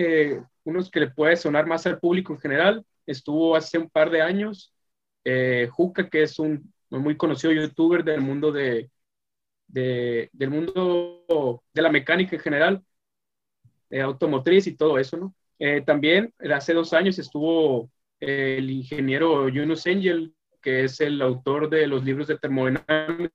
unos 0.63 0.89
que 0.91 0.99
le 0.99 1.11
puede 1.11 1.37
sonar 1.37 1.65
más 1.65 1.85
al 1.85 1.99
público 1.99 2.33
en 2.33 2.39
general, 2.39 2.85
estuvo 3.05 3.55
hace 3.55 3.77
un 3.77 3.89
par 3.89 4.09
de 4.09 4.21
años 4.21 4.73
Juca, 5.69 6.09
que 6.09 6.23
es 6.23 6.39
un 6.39 6.73
muy 6.89 7.15
conocido 7.15 7.53
youtuber 7.53 8.03
del 8.03 8.21
mundo 8.21 8.51
de, 8.51 8.89
del 9.67 10.49
mundo 10.49 11.63
de 11.73 11.81
la 11.81 11.91
mecánica 11.91 12.35
en 12.35 12.41
general, 12.41 12.83
automotriz 13.91 14.67
y 14.67 14.75
todo 14.75 14.97
eso, 14.97 15.17
¿no? 15.17 15.35
Eh, 15.63 15.83
también 15.85 16.33
hace 16.51 16.73
dos 16.73 16.91
años 16.91 17.19
estuvo 17.19 17.91
el 18.19 18.67
ingeniero 18.69 19.47
Yunus 19.47 19.85
Angel, 19.85 20.33
que 20.59 20.85
es 20.85 20.99
el 21.01 21.21
autor 21.21 21.69
de 21.69 21.85
los 21.85 22.03
libros 22.03 22.27
de 22.27 22.39
termodinámica, 22.39 23.31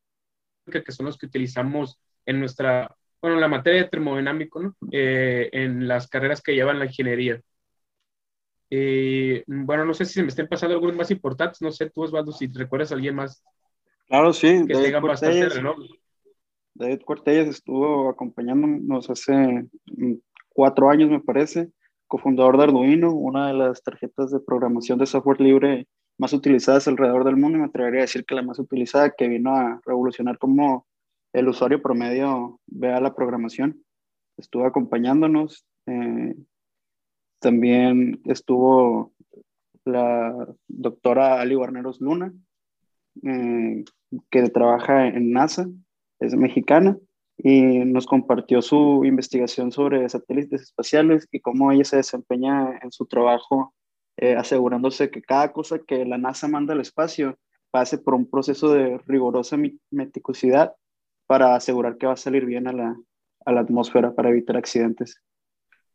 que 0.67 0.93
son 0.93 1.07
los 1.07 1.17
que 1.17 1.27
utilizamos 1.27 2.01
en 2.25 2.41
nuestra, 2.41 2.97
bueno, 3.21 3.37
en 3.37 3.41
la 3.41 3.49
materia 3.49 3.83
de 3.83 3.89
termodinámico, 3.89 4.63
¿no? 4.63 4.77
Eh, 4.91 5.49
en 5.53 5.89
las 5.89 6.09
carreras 6.09 6.43
que 6.43 6.55
llevan 6.55 6.79
la 6.79 6.87
ingeniería. 6.87 7.41
bueno, 9.47 9.85
no 9.85 9.95
sé 9.95 10.05
si 10.05 10.15
se 10.15 10.23
me 10.23 10.29
estén 10.29 10.49
pasando 10.49 10.75
algunos 10.75 10.97
más 10.97 11.11
importantes, 11.11 11.63
no 11.63 11.71
sé 11.71 11.91
tú, 11.91 12.03
Osvaldo, 12.03 12.33
si 12.33 12.47
recuerdas 12.49 12.93
a 12.93 12.95
alguien 12.95 13.15
más. 13.15 13.45
Claro, 14.07 14.33
sí, 14.33 14.65
que 14.67 14.75
David 14.75 14.85
tengan 14.87 15.03
bastante 15.03 15.49
David 16.79 17.01
Cortelles 17.05 17.49
estuvo 17.49 18.11
acompañándonos 18.11 19.09
hace 19.09 19.67
mm, 19.87 20.15
cuatro 20.51 20.91
años, 20.91 21.11
me 21.11 21.21
parece 21.21 21.71
cofundador 22.07 22.57
de 22.57 22.65
Arduino, 22.65 23.13
una 23.13 23.49
de 23.49 23.55
las 23.55 23.83
tarjetas 23.83 24.31
de 24.31 24.41
programación 24.41 24.99
de 24.99 25.07
software 25.07 25.41
libre 25.41 25.89
más 26.19 26.33
utilizadas 26.33 26.87
alrededor 26.87 27.25
del 27.25 27.37
mundo 27.37 27.59
y 27.59 27.61
me 27.63 27.67
atrevería 27.67 28.01
a 28.01 28.03
decir 28.03 28.25
que 28.25 28.35
la 28.35 28.43
más 28.43 28.59
utilizada 28.59 29.11
que 29.11 29.29
vino 29.29 29.55
a 29.55 29.81
revolucionar 29.85 30.39
cómo 30.39 30.87
el 31.33 31.49
usuario 31.49 31.83
promedio 31.83 32.61
vea 32.67 33.01
la 33.01 33.15
programación. 33.15 33.83
Estuvo 34.37 34.67
acompañándonos. 34.67 35.67
Eh, 35.87 36.35
también 37.41 38.21
estuvo 38.25 39.13
la 39.85 40.49
doctora 40.67 41.41
Ali 41.41 41.55
Guarneros 41.55 42.01
Luna, 42.01 42.33
eh, 43.23 43.85
que 44.31 44.51
trabaja 44.51 45.07
en 45.07 45.33
NASA, 45.33 45.67
es 46.19 46.35
mexicana 46.35 46.99
y 47.37 47.85
nos 47.85 48.07
compartió 48.07 48.63
su 48.63 49.05
investigación 49.05 49.71
sobre 49.71 50.09
satélites 50.09 50.63
espaciales 50.63 51.29
y 51.31 51.41
cómo 51.41 51.71
ella 51.71 51.85
se 51.85 51.97
desempeña 51.97 52.79
en 52.83 52.91
su 52.91 53.07
trabajo 53.07 53.75
eh, 54.17 54.35
asegurándose 54.35 55.11
que 55.11 55.21
cada 55.21 55.53
cosa 55.53 55.79
que 55.79 56.07
la 56.07 56.17
NASA 56.17 56.49
manda 56.49 56.73
al 56.73 56.81
espacio 56.81 57.39
pase 57.71 57.99
por 57.99 58.15
un 58.15 58.29
proceso 58.29 58.73
de 58.73 58.99
rigurosa 59.07 59.59
meticulosidad 59.91 60.75
para 61.27 61.55
asegurar 61.55 61.97
que 61.97 62.07
va 62.07 62.13
a 62.13 62.17
salir 62.17 62.45
bien 62.45 62.69
a 62.69 62.73
la, 62.73 62.97
a 63.45 63.53
la 63.53 63.61
atmósfera 63.61 64.15
para 64.15 64.31
evitar 64.31 64.57
accidentes. 64.57 65.23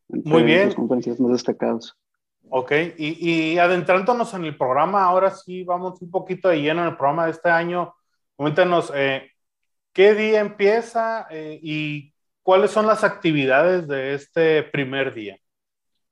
Muy 0.07 0.43
bien. 0.43 0.67
Los 0.67 0.75
conferencias 0.75 1.19
más 1.19 1.31
destacados. 1.31 1.97
Ok, 2.49 2.71
y, 2.97 3.53
y, 3.53 3.57
adentrándonos 3.59 4.33
en 4.33 4.43
el 4.43 4.57
programa, 4.57 5.03
ahora 5.03 5.31
sí 5.31 5.63
vamos 5.63 6.01
un 6.01 6.11
poquito 6.11 6.49
de 6.49 6.61
lleno 6.61 6.81
en 6.81 6.89
el 6.89 6.97
programa 6.97 7.25
de 7.25 7.31
este 7.31 7.49
año. 7.49 7.93
Coméntanos, 8.35 8.91
eh, 8.93 9.31
¿Qué 9.93 10.13
día 10.13 10.39
empieza 10.39 11.27
eh, 11.29 11.59
y 11.61 12.13
cuáles 12.43 12.71
son 12.71 12.87
las 12.87 13.03
actividades 13.03 13.87
de 13.89 14.13
este 14.13 14.63
primer 14.63 15.13
día? 15.13 15.37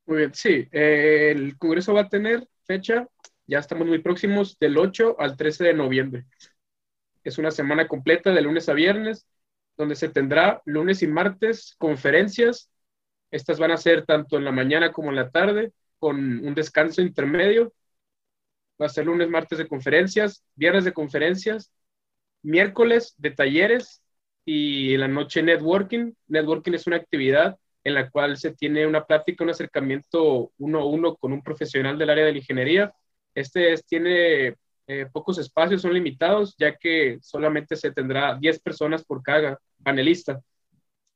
Muy 0.05 0.17
bien, 0.17 0.33
sí. 0.33 0.67
Eh, 0.71 1.31
el 1.33 1.57
Congreso 1.57 1.93
va 1.93 2.01
a 2.01 2.09
tener 2.09 2.45
fecha, 2.65 3.07
ya 3.47 3.59
estamos 3.59 3.87
muy 3.87 3.99
próximos, 3.99 4.59
del 4.59 4.77
8 4.77 5.15
al 5.17 5.37
13 5.37 5.63
de 5.65 5.73
noviembre. 5.73 6.25
Es 7.29 7.37
una 7.37 7.51
semana 7.51 7.87
completa 7.87 8.31
de 8.31 8.41
lunes 8.41 8.69
a 8.69 8.73
viernes, 8.73 9.27
donde 9.77 9.93
se 9.93 10.09
tendrá 10.09 10.63
lunes 10.65 11.03
y 11.03 11.07
martes 11.07 11.75
conferencias. 11.77 12.71
Estas 13.29 13.59
van 13.59 13.69
a 13.69 13.77
ser 13.77 14.03
tanto 14.03 14.37
en 14.37 14.45
la 14.45 14.51
mañana 14.51 14.91
como 14.91 15.11
en 15.11 15.15
la 15.15 15.29
tarde, 15.29 15.71
con 15.99 16.17
un 16.17 16.55
descanso 16.55 17.03
intermedio. 17.03 17.71
Va 18.81 18.87
a 18.87 18.89
ser 18.89 19.05
lunes, 19.05 19.29
martes 19.29 19.59
de 19.59 19.67
conferencias, 19.67 20.43
viernes 20.55 20.85
de 20.85 20.91
conferencias, 20.91 21.71
miércoles 22.41 23.13
de 23.17 23.29
talleres 23.29 24.01
y 24.43 24.97
la 24.97 25.07
noche 25.07 25.43
networking. 25.43 26.13
Networking 26.29 26.73
es 26.73 26.87
una 26.87 26.95
actividad 26.95 27.59
en 27.83 27.93
la 27.93 28.09
cual 28.09 28.37
se 28.37 28.55
tiene 28.55 28.87
una 28.87 29.05
plática, 29.05 29.43
un 29.43 29.51
acercamiento 29.51 30.51
uno 30.57 30.79
a 30.79 30.85
uno 30.85 31.15
con 31.15 31.31
un 31.31 31.43
profesional 31.43 31.95
del 31.99 32.09
área 32.09 32.25
de 32.25 32.31
la 32.31 32.39
ingeniería. 32.39 32.91
Este 33.35 33.75
tiene 33.87 34.55
eh, 34.91 35.05
pocos 35.13 35.37
espacios, 35.37 35.83
son 35.83 35.93
limitados, 35.93 36.55
ya 36.57 36.75
que 36.75 37.19
solamente 37.21 37.75
se 37.75 37.91
tendrá 37.91 38.33
10 38.33 38.59
personas 38.59 39.03
por 39.05 39.21
cada 39.21 39.59
panelista. 39.83 40.41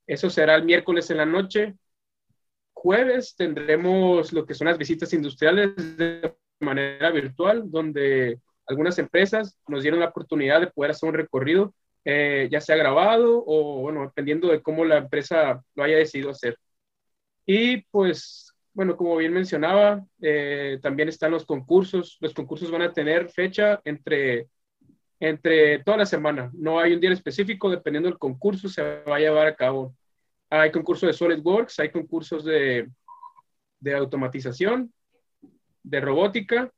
Eso 0.06 0.30
será 0.30 0.54
el 0.54 0.64
miércoles 0.64 1.10
en 1.10 1.16
la 1.16 1.26
noche. 1.26 1.74
Jueves 2.72 3.34
tendremos 3.36 4.32
lo 4.32 4.46
que 4.46 4.54
son 4.54 4.68
las 4.68 4.78
visitas 4.78 5.12
industriales 5.12 5.74
de 5.96 6.36
manera 6.60 7.10
virtual, 7.10 7.68
donde 7.68 8.38
algunas 8.68 8.96
empresas 9.00 9.58
nos 9.66 9.82
dieron 9.82 9.98
la 9.98 10.10
oportunidad 10.10 10.60
de 10.60 10.68
poder 10.68 10.92
hacer 10.92 11.08
un 11.08 11.16
recorrido, 11.16 11.74
eh, 12.04 12.48
ya 12.52 12.60
sea 12.60 12.76
grabado 12.76 13.42
o, 13.44 13.80
bueno, 13.80 14.02
dependiendo 14.02 14.46
de 14.52 14.62
cómo 14.62 14.84
la 14.84 14.98
empresa 14.98 15.64
lo 15.74 15.82
haya 15.82 15.96
decidido 15.96 16.30
hacer. 16.30 16.56
Y 17.44 17.78
pues, 17.90 18.43
bueno, 18.74 18.96
como 18.96 19.16
bien 19.16 19.32
mencionaba, 19.32 20.04
eh, 20.20 20.78
también 20.82 21.08
están 21.08 21.30
los 21.30 21.46
concursos. 21.46 22.18
Los 22.20 22.34
concursos 22.34 22.70
van 22.70 22.82
a 22.82 22.92
tener 22.92 23.30
fecha 23.30 23.80
entre, 23.84 24.48
entre 25.20 25.78
toda 25.84 25.98
la 25.98 26.06
semana. 26.06 26.50
No 26.52 26.78
hay 26.78 26.92
un 26.92 27.00
día 27.00 27.12
específico, 27.12 27.70
dependiendo 27.70 28.08
del 28.08 28.18
concurso, 28.18 28.68
se 28.68 28.82
va 28.82 29.16
a 29.16 29.20
llevar 29.20 29.46
a 29.46 29.56
cabo. 29.56 29.96
Hay 30.50 30.70
concursos 30.70 31.06
de 31.06 31.12
SolidWorks, 31.14 31.78
hay 31.80 31.90
concursos 31.90 32.44
de, 32.44 32.88
de 33.80 33.94
automatización, 33.94 34.92
de 35.82 36.00
robótica 36.00 36.70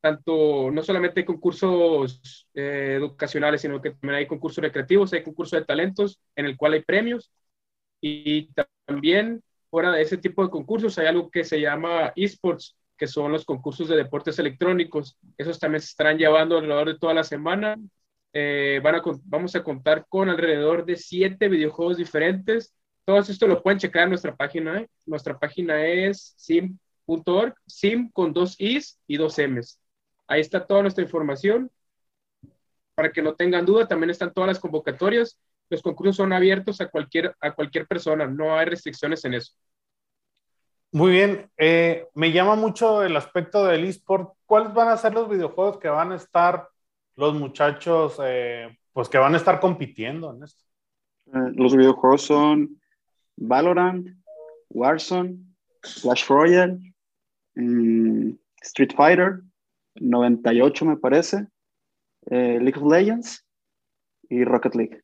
tanto, 0.00 0.70
no 0.70 0.82
solamente 0.82 1.20
hay 1.20 1.26
concursos 1.26 2.48
eh, 2.54 2.94
educacionales, 2.96 3.60
sino 3.60 3.80
que 3.80 3.90
también 3.90 4.14
hay 4.14 4.26
concursos 4.26 4.62
recreativos, 4.62 5.12
hay 5.12 5.22
concursos 5.22 5.60
de 5.60 5.66
talentos 5.66 6.20
en 6.34 6.46
el 6.46 6.56
cual 6.56 6.72
hay 6.72 6.82
premios 6.82 7.30
y 8.00 8.50
también 8.86 9.42
fuera 9.70 9.92
de 9.92 10.02
ese 10.02 10.18
tipo 10.18 10.44
de 10.44 10.50
concursos 10.50 10.98
hay 10.98 11.06
algo 11.06 11.30
que 11.30 11.44
se 11.44 11.60
llama 11.60 12.12
esports, 12.16 12.76
que 12.96 13.06
son 13.06 13.32
los 13.32 13.44
concursos 13.44 13.88
de 13.88 13.96
deportes 13.96 14.38
electrónicos. 14.38 15.16
Esos 15.38 15.58
también 15.58 15.80
se 15.80 15.86
estarán 15.86 16.18
llevando 16.18 16.58
alrededor 16.58 16.88
de 16.88 16.98
toda 16.98 17.14
la 17.14 17.24
semana. 17.24 17.78
Eh, 18.32 18.80
van 18.82 18.96
a, 18.96 19.02
vamos 19.24 19.54
a 19.56 19.64
contar 19.64 20.06
con 20.08 20.28
alrededor 20.28 20.84
de 20.84 20.96
siete 20.96 21.48
videojuegos 21.48 21.96
diferentes. 21.96 22.74
Todo 23.04 23.18
esto 23.18 23.46
lo 23.46 23.62
pueden 23.62 23.78
checar 23.78 24.04
en 24.04 24.10
nuestra 24.10 24.36
página. 24.36 24.80
¿eh? 24.80 24.88
Nuestra 25.06 25.38
página 25.38 25.84
es 25.86 26.34
sim.org, 26.36 27.54
sim 27.66 28.10
con 28.12 28.32
dos 28.32 28.56
i's 28.58 28.98
y 29.06 29.16
dos 29.16 29.38
m's. 29.38 29.80
Ahí 30.26 30.40
está 30.40 30.66
toda 30.66 30.82
nuestra 30.82 31.02
información. 31.02 31.70
Para 32.94 33.12
que 33.12 33.22
no 33.22 33.34
tengan 33.34 33.64
duda, 33.64 33.88
también 33.88 34.10
están 34.10 34.32
todas 34.32 34.48
las 34.48 34.60
convocatorias. 34.60 35.38
Los 35.70 35.82
concursos 35.82 36.16
son 36.16 36.32
abiertos 36.32 36.80
a 36.80 36.88
cualquier, 36.88 37.34
a 37.40 37.52
cualquier 37.52 37.86
persona, 37.86 38.26
no 38.26 38.54
hay 38.58 38.66
restricciones 38.66 39.24
en 39.24 39.34
eso. 39.34 39.54
Muy 40.92 41.12
bien, 41.12 41.48
eh, 41.56 42.08
me 42.14 42.32
llama 42.32 42.56
mucho 42.56 43.04
el 43.04 43.16
aspecto 43.16 43.64
del 43.64 43.84
eSport. 43.84 44.32
¿Cuáles 44.44 44.74
van 44.74 44.88
a 44.88 44.96
ser 44.96 45.14
los 45.14 45.28
videojuegos 45.28 45.78
que 45.78 45.88
van 45.88 46.10
a 46.10 46.16
estar 46.16 46.68
los 47.14 47.34
muchachos, 47.34 48.18
eh, 48.24 48.76
pues 48.92 49.08
que 49.08 49.18
van 49.18 49.34
a 49.34 49.36
estar 49.36 49.60
compitiendo 49.60 50.34
en 50.34 50.42
esto? 50.42 50.64
Eh, 51.26 51.52
los 51.54 51.76
videojuegos 51.76 52.22
son 52.22 52.80
Valorant, 53.36 54.08
Warzone, 54.70 55.38
Clash 55.80 56.26
Royale, 56.28 56.92
mm, 57.54 58.32
Street 58.62 58.92
Fighter, 58.96 59.42
98 59.94 60.84
me 60.84 60.96
parece, 60.96 61.46
eh, 62.30 62.58
League 62.60 62.78
of 62.78 62.90
Legends 62.90 63.46
y 64.28 64.44
Rocket 64.44 64.74
League. 64.74 65.02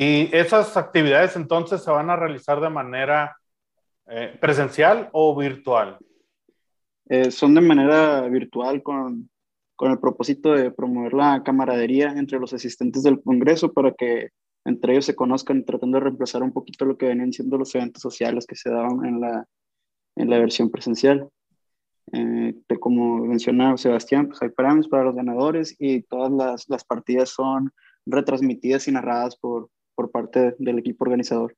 ¿Y 0.00 0.30
esas 0.32 0.76
actividades 0.76 1.34
entonces 1.34 1.82
se 1.82 1.90
van 1.90 2.08
a 2.08 2.14
realizar 2.14 2.60
de 2.60 2.70
manera 2.70 3.36
eh, 4.06 4.38
presencial 4.40 5.08
o 5.10 5.36
virtual? 5.36 5.98
Eh, 7.08 7.32
son 7.32 7.56
de 7.56 7.62
manera 7.62 8.20
virtual 8.28 8.80
con, 8.80 9.28
con 9.74 9.90
el 9.90 9.98
propósito 9.98 10.52
de 10.52 10.70
promover 10.70 11.14
la 11.14 11.42
camaradería 11.42 12.10
entre 12.12 12.38
los 12.38 12.52
asistentes 12.52 13.02
del 13.02 13.20
Congreso 13.20 13.72
para 13.72 13.90
que 13.90 14.28
entre 14.64 14.92
ellos 14.92 15.06
se 15.06 15.16
conozcan 15.16 15.64
tratando 15.64 15.98
de 15.98 16.04
reemplazar 16.04 16.44
un 16.44 16.52
poquito 16.52 16.84
lo 16.84 16.96
que 16.96 17.06
venían 17.06 17.32
siendo 17.32 17.58
los 17.58 17.74
eventos 17.74 18.00
sociales 18.00 18.46
que 18.46 18.54
se 18.54 18.70
daban 18.70 19.04
en 19.04 19.20
la, 19.20 19.46
en 20.14 20.30
la 20.30 20.38
versión 20.38 20.70
presencial. 20.70 21.28
Eh, 22.12 22.54
como 22.78 23.18
mencionaba 23.26 23.76
Sebastián, 23.76 24.28
pues 24.28 24.40
hay 24.42 24.50
premios 24.50 24.86
para 24.86 25.02
los 25.02 25.16
ganadores 25.16 25.74
y 25.76 26.02
todas 26.02 26.30
las, 26.30 26.68
las 26.68 26.84
partidas 26.84 27.30
son 27.30 27.72
retransmitidas 28.06 28.86
y 28.86 28.92
narradas 28.92 29.34
por, 29.34 29.68
por 29.98 30.12
parte 30.12 30.54
del 30.60 30.78
equipo 30.78 31.02
organizador. 31.02 31.56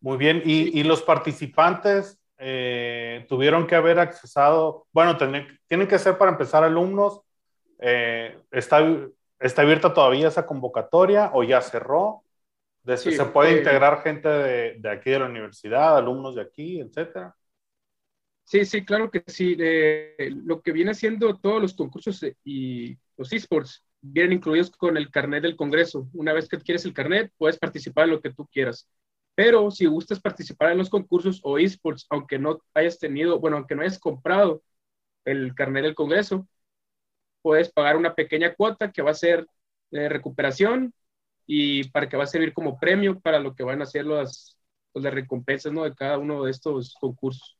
Muy 0.00 0.18
bien, 0.18 0.42
y, 0.44 0.78
y 0.78 0.82
los 0.82 1.00
participantes 1.00 2.20
eh, 2.36 3.24
tuvieron 3.26 3.66
que 3.66 3.74
haber 3.74 3.98
accesado, 3.98 4.86
bueno, 4.92 5.16
tienen 5.16 5.88
que 5.88 5.98
ser 5.98 6.18
para 6.18 6.32
empezar 6.32 6.62
alumnos, 6.62 7.22
eh, 7.78 8.38
está, 8.50 8.86
¿está 9.40 9.62
abierta 9.62 9.94
todavía 9.94 10.28
esa 10.28 10.44
convocatoria 10.44 11.30
o 11.32 11.42
ya 11.42 11.62
cerró? 11.62 12.22
¿Se 12.84 13.24
puede 13.24 13.56
integrar 13.56 14.02
gente 14.02 14.28
de, 14.28 14.74
de, 14.78 14.90
aquí 14.90 15.08
de 15.08 15.18
la 15.18 15.24
universidad, 15.24 15.96
alumnos 15.96 16.34
de 16.34 16.42
aquí, 16.42 16.80
etcétera? 16.80 17.34
Sí, 18.44 18.66
sí, 18.66 18.84
claro 18.84 19.10
que 19.10 19.24
sí. 19.26 19.56
lo 20.44 20.60
que 20.60 20.72
viene 20.72 20.90
haciendo 20.90 21.38
todos 21.38 21.62
los 21.62 21.72
concursos 21.72 22.22
y 22.44 22.94
los 23.16 23.32
esports 23.32 23.85
vienen 24.12 24.34
incluidos 24.38 24.70
con 24.70 24.96
el 24.96 25.10
carnet 25.10 25.42
del 25.42 25.56
Congreso. 25.56 26.08
Una 26.12 26.32
vez 26.32 26.48
que 26.48 26.56
adquieres 26.56 26.84
el 26.84 26.94
carnet, 26.94 27.32
puedes 27.38 27.58
participar 27.58 28.04
en 28.04 28.10
lo 28.12 28.20
que 28.20 28.32
tú 28.32 28.46
quieras. 28.46 28.88
Pero 29.34 29.70
si 29.70 29.86
gustas 29.86 30.20
participar 30.20 30.72
en 30.72 30.78
los 30.78 30.90
concursos 30.90 31.40
o 31.44 31.58
esports, 31.58 32.06
aunque 32.10 32.38
no 32.38 32.60
hayas 32.74 32.98
tenido, 32.98 33.38
bueno, 33.40 33.58
aunque 33.58 33.74
no 33.74 33.82
hayas 33.82 33.98
comprado 33.98 34.62
el 35.24 35.54
carnet 35.54 35.84
del 35.84 35.94
Congreso, 35.94 36.48
puedes 37.42 37.70
pagar 37.72 37.96
una 37.96 38.14
pequeña 38.14 38.54
cuota 38.54 38.92
que 38.92 39.02
va 39.02 39.12
a 39.12 39.14
ser 39.14 39.46
de 39.90 40.08
recuperación 40.08 40.94
y 41.46 41.84
para 41.90 42.08
que 42.08 42.16
va 42.16 42.24
a 42.24 42.26
servir 42.26 42.52
como 42.54 42.78
premio 42.78 43.20
para 43.20 43.40
lo 43.40 43.54
que 43.54 43.64
van 43.64 43.82
a 43.82 43.86
ser 43.86 44.06
las, 44.06 44.58
pues, 44.92 45.04
las 45.04 45.14
recompensas 45.14 45.72
¿no? 45.72 45.84
de 45.84 45.94
cada 45.94 46.18
uno 46.18 46.44
de 46.44 46.50
estos 46.50 46.94
concursos 47.00 47.56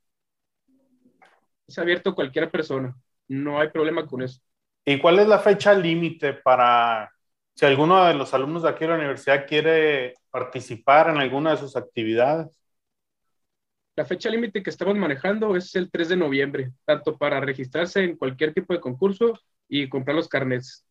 es 1.67 1.79
abierto 1.79 2.11
a 2.11 2.15
cualquier 2.15 2.51
persona. 2.51 2.97
No 3.29 3.61
hay 3.61 3.69
problema 3.71 4.07
con 4.07 4.23
eso. 4.23 4.41
¿Y 4.89 5.01
cuál 5.01 5.19
es 5.19 5.27
la 5.27 5.41
fecha 5.41 5.75
límite 5.75 6.33
para 6.33 7.13
si 7.57 7.67
alguno 7.67 8.05
de 8.05 8.15
los 8.15 8.33
alumnos 8.33 8.63
de 8.63 8.69
aquí 8.69 8.85
de 8.85 8.91
la 8.91 8.95
universidad 8.95 9.45
quiere 9.45 10.15
participar 10.31 11.11
en 11.11 11.17
alguna 11.17 11.51
de 11.51 11.57
sus 11.57 11.75
actividades? 11.75 12.57
La 13.97 14.05
fecha 14.05 14.31
límite 14.31 14.63
que 14.63 14.71
estamos 14.71 14.95
manejando 14.95 15.57
es 15.57 15.75
el 15.75 15.91
3 15.91 16.11
de 16.11 16.17
noviembre, 16.17 16.71
tanto 16.85 17.19
para 17.19 17.41
registrarse 17.41 18.05
en 18.05 18.17
cualquier 18.17 18.55
tipo 18.55 18.75
de 18.75 18.81
concurso 18.81 19.37
y 19.69 19.89
comprar 19.89 20.15
los 20.15 20.29
carnets. 20.29 20.87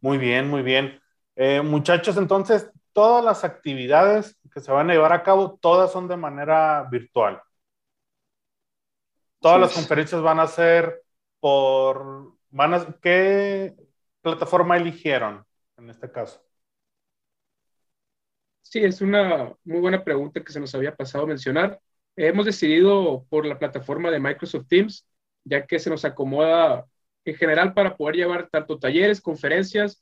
Muy 0.00 0.16
bien, 0.16 0.48
muy 0.48 0.62
bien. 0.62 0.98
Eh, 1.36 1.60
muchachos, 1.60 2.16
entonces, 2.16 2.70
todas 2.94 3.22
las 3.22 3.44
actividades 3.44 4.38
que 4.50 4.60
se 4.60 4.72
van 4.72 4.88
a 4.88 4.94
llevar 4.94 5.12
a 5.12 5.22
cabo, 5.22 5.58
todas 5.60 5.92
son 5.92 6.08
de 6.08 6.16
manera 6.16 6.88
virtual. 6.90 7.42
Todas 9.40 9.60
las 9.60 9.74
conferencias 9.74 10.22
van 10.22 10.40
a 10.40 10.46
ser 10.46 11.02
por, 11.42 12.36
van 12.50 12.72
a, 12.72 12.96
¿qué 13.02 13.74
plataforma 14.20 14.76
eligieron 14.76 15.44
en 15.76 15.90
este 15.90 16.08
caso? 16.08 16.40
Sí, 18.60 18.78
es 18.78 19.00
una 19.00 19.52
muy 19.64 19.80
buena 19.80 20.04
pregunta 20.04 20.40
que 20.40 20.52
se 20.52 20.60
nos 20.60 20.72
había 20.76 20.94
pasado 20.94 21.24
a 21.24 21.26
mencionar. 21.26 21.80
Hemos 22.14 22.46
decidido 22.46 23.26
por 23.28 23.44
la 23.44 23.58
plataforma 23.58 24.08
de 24.12 24.20
Microsoft 24.20 24.68
Teams, 24.68 25.04
ya 25.42 25.66
que 25.66 25.80
se 25.80 25.90
nos 25.90 26.04
acomoda 26.04 26.86
en 27.24 27.34
general 27.34 27.74
para 27.74 27.96
poder 27.96 28.14
llevar 28.14 28.48
tanto 28.48 28.78
talleres, 28.78 29.20
conferencias 29.20 30.00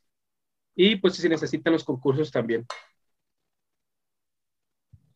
y 0.75 0.97
pues 0.97 1.15
si 1.17 1.23
se 1.23 1.31
necesitan 1.31 1.73
los 1.73 1.85
concursos 1.85 2.31
también. 2.31 2.67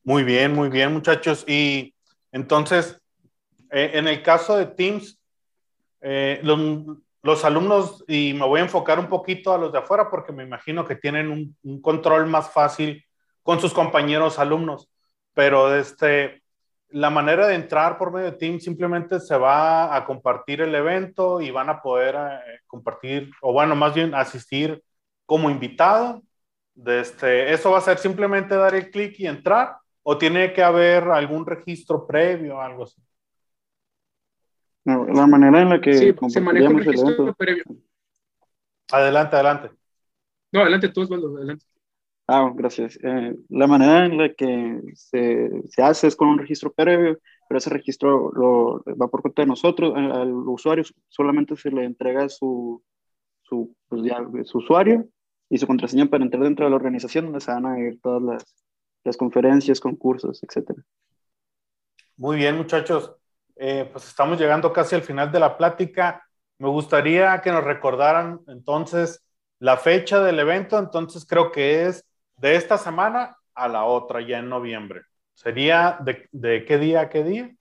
Muy 0.02 0.24
bien, 0.24 0.54
muy 0.54 0.70
bien 0.70 0.90
muchachos. 0.90 1.44
Y 1.46 1.94
entonces, 2.32 2.98
eh, 3.70 3.90
en 3.92 4.08
el 4.08 4.22
caso 4.22 4.56
de 4.56 4.66
Teams, 4.66 5.20
eh, 6.06 6.40
los, 6.42 7.44
alumnos, 7.46 8.04
y 8.06 8.34
me 8.34 8.46
voy 8.46 8.60
a 8.60 8.64
enfocar 8.64 8.98
un 8.98 9.08
poquito 9.08 9.54
a 9.54 9.58
los 9.58 9.72
de 9.72 9.78
afuera 9.78 10.10
porque 10.10 10.32
me 10.32 10.44
imagino 10.44 10.84
que 10.84 10.96
tienen 10.96 11.56
un, 11.62 11.80
control 11.80 12.26
más 12.26 12.50
fácil 12.50 13.02
con 13.42 13.58
sus 13.58 13.72
compañeros 13.72 14.38
alumnos, 14.38 14.90
pero 15.32 15.74
este, 15.74 16.42
la 16.90 17.08
manera 17.08 17.46
de 17.46 17.54
entrar 17.54 17.96
por 17.96 18.12
medio 18.12 18.32
de 18.32 18.36
Teams 18.36 18.64
simplemente 18.64 19.18
se 19.18 19.34
va 19.38 19.96
a 19.96 20.04
compartir 20.04 20.60
el 20.60 20.74
evento 20.74 21.40
y 21.40 21.50
van 21.50 21.70
a 21.70 21.80
poder 21.80 22.16
eh, 22.16 22.60
compartir, 22.66 23.30
o 23.40 23.54
bueno, 23.54 23.74
más 23.74 23.94
bien 23.94 24.14
asistir 24.14 24.82
como 25.24 25.48
invitado. 25.48 26.22
Este, 26.84 27.50
eso 27.54 27.70
va 27.70 27.78
a 27.78 27.80
ser 27.80 27.96
simplemente 27.96 28.56
dar 28.56 28.74
el 28.74 28.90
clic 28.90 29.18
y 29.20 29.26
entrar, 29.26 29.76
o 30.02 30.18
tiene 30.18 30.52
que 30.52 30.62
haber 30.62 31.04
algún 31.04 31.46
registro 31.46 32.06
previo 32.06 32.60
algo 32.60 32.84
así. 32.84 33.00
La 34.84 35.26
manera 35.26 35.62
en 35.62 35.70
la 35.70 35.80
que 35.80 35.94
sí, 35.94 36.14
se 36.28 36.40
maneja 36.40 36.68
un 36.68 36.78
registro 36.78 37.34
previo. 37.34 37.64
Adelante, 38.92 39.36
adelante. 39.36 39.70
No, 40.52 40.60
adelante 40.60 40.88
tú, 40.90 41.02
Osvaldo, 41.02 41.36
adelante. 41.36 41.64
Ah, 42.26 42.50
gracias. 42.54 42.98
Eh, 43.02 43.36
la 43.50 43.66
manera 43.66 44.06
en 44.06 44.18
la 44.18 44.32
que 44.32 44.80
se, 44.94 45.50
se, 45.68 45.82
hace 45.82 46.06
es 46.06 46.16
con 46.16 46.28
un 46.28 46.38
registro 46.38 46.72
previo, 46.72 47.18
pero 47.48 47.58
ese 47.58 47.70
registro 47.70 48.30
lo, 48.32 48.82
va 48.94 49.08
por 49.08 49.20
cuenta 49.22 49.42
de 49.42 49.48
nosotros. 49.48 49.94
Al, 49.94 50.32
usuario 50.32 50.84
solamente 51.08 51.56
se 51.56 51.70
le 51.70 51.84
entrega 51.84 52.28
su, 52.28 52.82
su, 53.42 53.74
pues 53.88 54.02
su 54.48 54.58
usuario 54.58 55.06
y 55.50 55.58
su 55.58 55.66
contraseña 55.66 56.06
para 56.06 56.24
entrar 56.24 56.42
dentro 56.42 56.64
de 56.64 56.70
la 56.70 56.76
organización 56.76 57.26
donde 57.26 57.40
se 57.40 57.50
van 57.50 57.66
a 57.66 57.78
ir 57.78 58.00
todas 58.00 58.22
las, 58.22 58.64
las 59.04 59.16
conferencias, 59.16 59.80
concursos, 59.80 60.42
etc. 60.42 60.70
Muy 62.16 62.36
bien, 62.36 62.56
muchachos. 62.56 63.16
Eh, 63.56 63.88
pues 63.90 64.06
estamos 64.08 64.38
llegando 64.38 64.72
casi 64.72 64.94
al 64.94 65.02
final 65.02 65.30
de 65.30 65.40
la 65.40 65.56
plática. 65.56 66.26
Me 66.58 66.68
gustaría 66.68 67.40
que 67.40 67.52
nos 67.52 67.64
recordaran 67.64 68.40
entonces 68.48 69.24
la 69.58 69.76
fecha 69.76 70.22
del 70.22 70.38
evento. 70.38 70.78
Entonces 70.78 71.24
creo 71.26 71.52
que 71.52 71.86
es 71.86 72.04
de 72.36 72.56
esta 72.56 72.78
semana 72.78 73.36
a 73.54 73.68
la 73.68 73.84
otra, 73.84 74.20
ya 74.20 74.38
en 74.38 74.48
noviembre. 74.48 75.02
¿Sería 75.34 75.98
de, 76.00 76.64
qué 76.64 76.78
día 76.78 77.02
a 77.02 77.08
qué 77.08 77.24
día? 77.24 77.54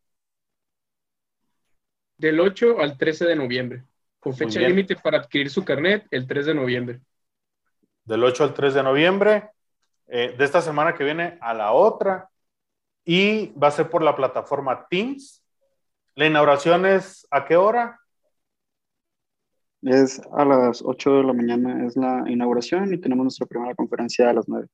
Del 2.17 2.39
8 2.39 2.79
al 2.79 2.97
13 2.97 3.25
de 3.25 3.35
noviembre, 3.35 3.83
con 4.19 4.35
fecha 4.35 4.59
límite 4.59 4.95
para 4.95 5.17
adquirir 5.17 5.49
su 5.49 5.65
carnet 5.65 6.05
el 6.11 6.27
3 6.27 6.45
de 6.45 6.53
noviembre. 6.53 6.99
Del 8.05 8.23
8 8.23 8.43
al 8.43 8.53
3 8.53 8.75
de 8.75 8.83
noviembre, 8.83 9.49
eh, 10.07 10.35
de 10.37 10.45
esta 10.45 10.61
semana 10.61 10.93
que 10.93 11.03
viene 11.03 11.37
a 11.41 11.53
la 11.53 11.71
otra, 11.71 12.29
y 13.03 13.47
va 13.57 13.67
a 13.67 13.71
ser 13.71 13.89
por 13.89 14.03
la 14.03 14.15
plataforma 14.15 14.87
Teams. 14.87 15.42
¿La 16.15 16.27
inauguración 16.27 16.85
es 16.85 17.27
a 17.31 17.45
qué 17.45 17.55
hora? 17.55 17.99
Es 19.81 20.21
a 20.31 20.45
las 20.45 20.81
8 20.83 21.17
de 21.17 21.23
la 21.23 21.33
mañana, 21.33 21.85
es 21.85 21.97
la 21.97 22.23
inauguración 22.27 22.93
y 22.93 22.99
tenemos 22.99 23.23
nuestra 23.23 23.47
primera 23.47 23.75
conferencia 23.75 24.29
a 24.29 24.33
las 24.33 24.47
9. 24.47 24.67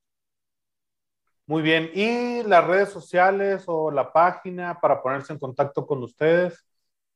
Muy 1.46 1.62
bien. 1.62 1.90
¿Y 1.94 2.42
las 2.44 2.66
redes 2.66 2.90
sociales 2.90 3.64
o 3.66 3.90
la 3.90 4.12
página 4.12 4.78
para 4.80 5.02
ponerse 5.02 5.32
en 5.32 5.38
contacto 5.38 5.86
con 5.86 6.02
ustedes? 6.02 6.64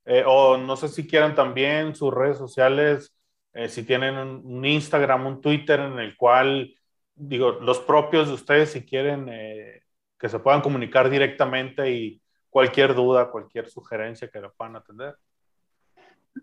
Eh, 0.05 0.25
o 0.27 0.57
no 0.59 0.77
sé 0.77 0.89
si 0.89 1.07
quieren 1.07 1.35
también 1.35 1.95
sus 1.95 2.13
redes 2.13 2.37
sociales, 2.39 3.15
eh, 3.53 3.69
si 3.69 3.85
tienen 3.85 4.17
un, 4.17 4.65
Instagram, 4.65 5.27
un 5.27 5.41
Twitter 5.41 5.81
en 5.81 5.99
el 5.99 6.17
cual, 6.17 6.75
digo, 7.15 7.53
los 7.61 7.79
propios 7.81 8.29
de 8.29 8.35
ustedes, 8.35 8.73
si 8.73 8.85
quieren 8.85 9.29
eh, 9.31 9.83
que 10.19 10.29
se 10.29 10.39
puedan 10.41 10.63
comunicar 10.63 11.09
directamente 11.11 11.91
y 11.93 12.21
cualquier 12.55 12.95
duda, 12.95 13.33
cualquier 13.33 13.69
sugerencia 13.69 14.29
que 14.29 14.40
lo 14.40 14.53
puedan 14.53 14.77
atender. 14.77 15.17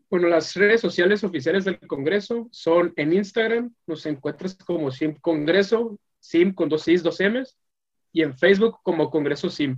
Bueno, 0.09 0.27
las 0.27 0.53
redes 0.55 0.81
sociales 0.81 1.23
oficiales 1.23 1.63
del 1.63 1.79
Congreso 1.79 2.49
son 2.51 2.91
en 2.97 3.13
Instagram, 3.13 3.73
nos 3.87 4.05
encuentras 4.05 4.55
como 4.55 4.91
SIM 4.91 5.15
Congreso, 5.21 5.97
SIM 6.19 6.53
con 6.53 6.67
dos 6.67 6.83
Cs, 6.83 7.01
dos 7.01 7.17
Ms, 7.21 7.57
y 8.11 8.23
en 8.23 8.37
Facebook 8.37 8.79
como 8.83 9.09
Congreso 9.09 9.49
SIM. 9.49 9.77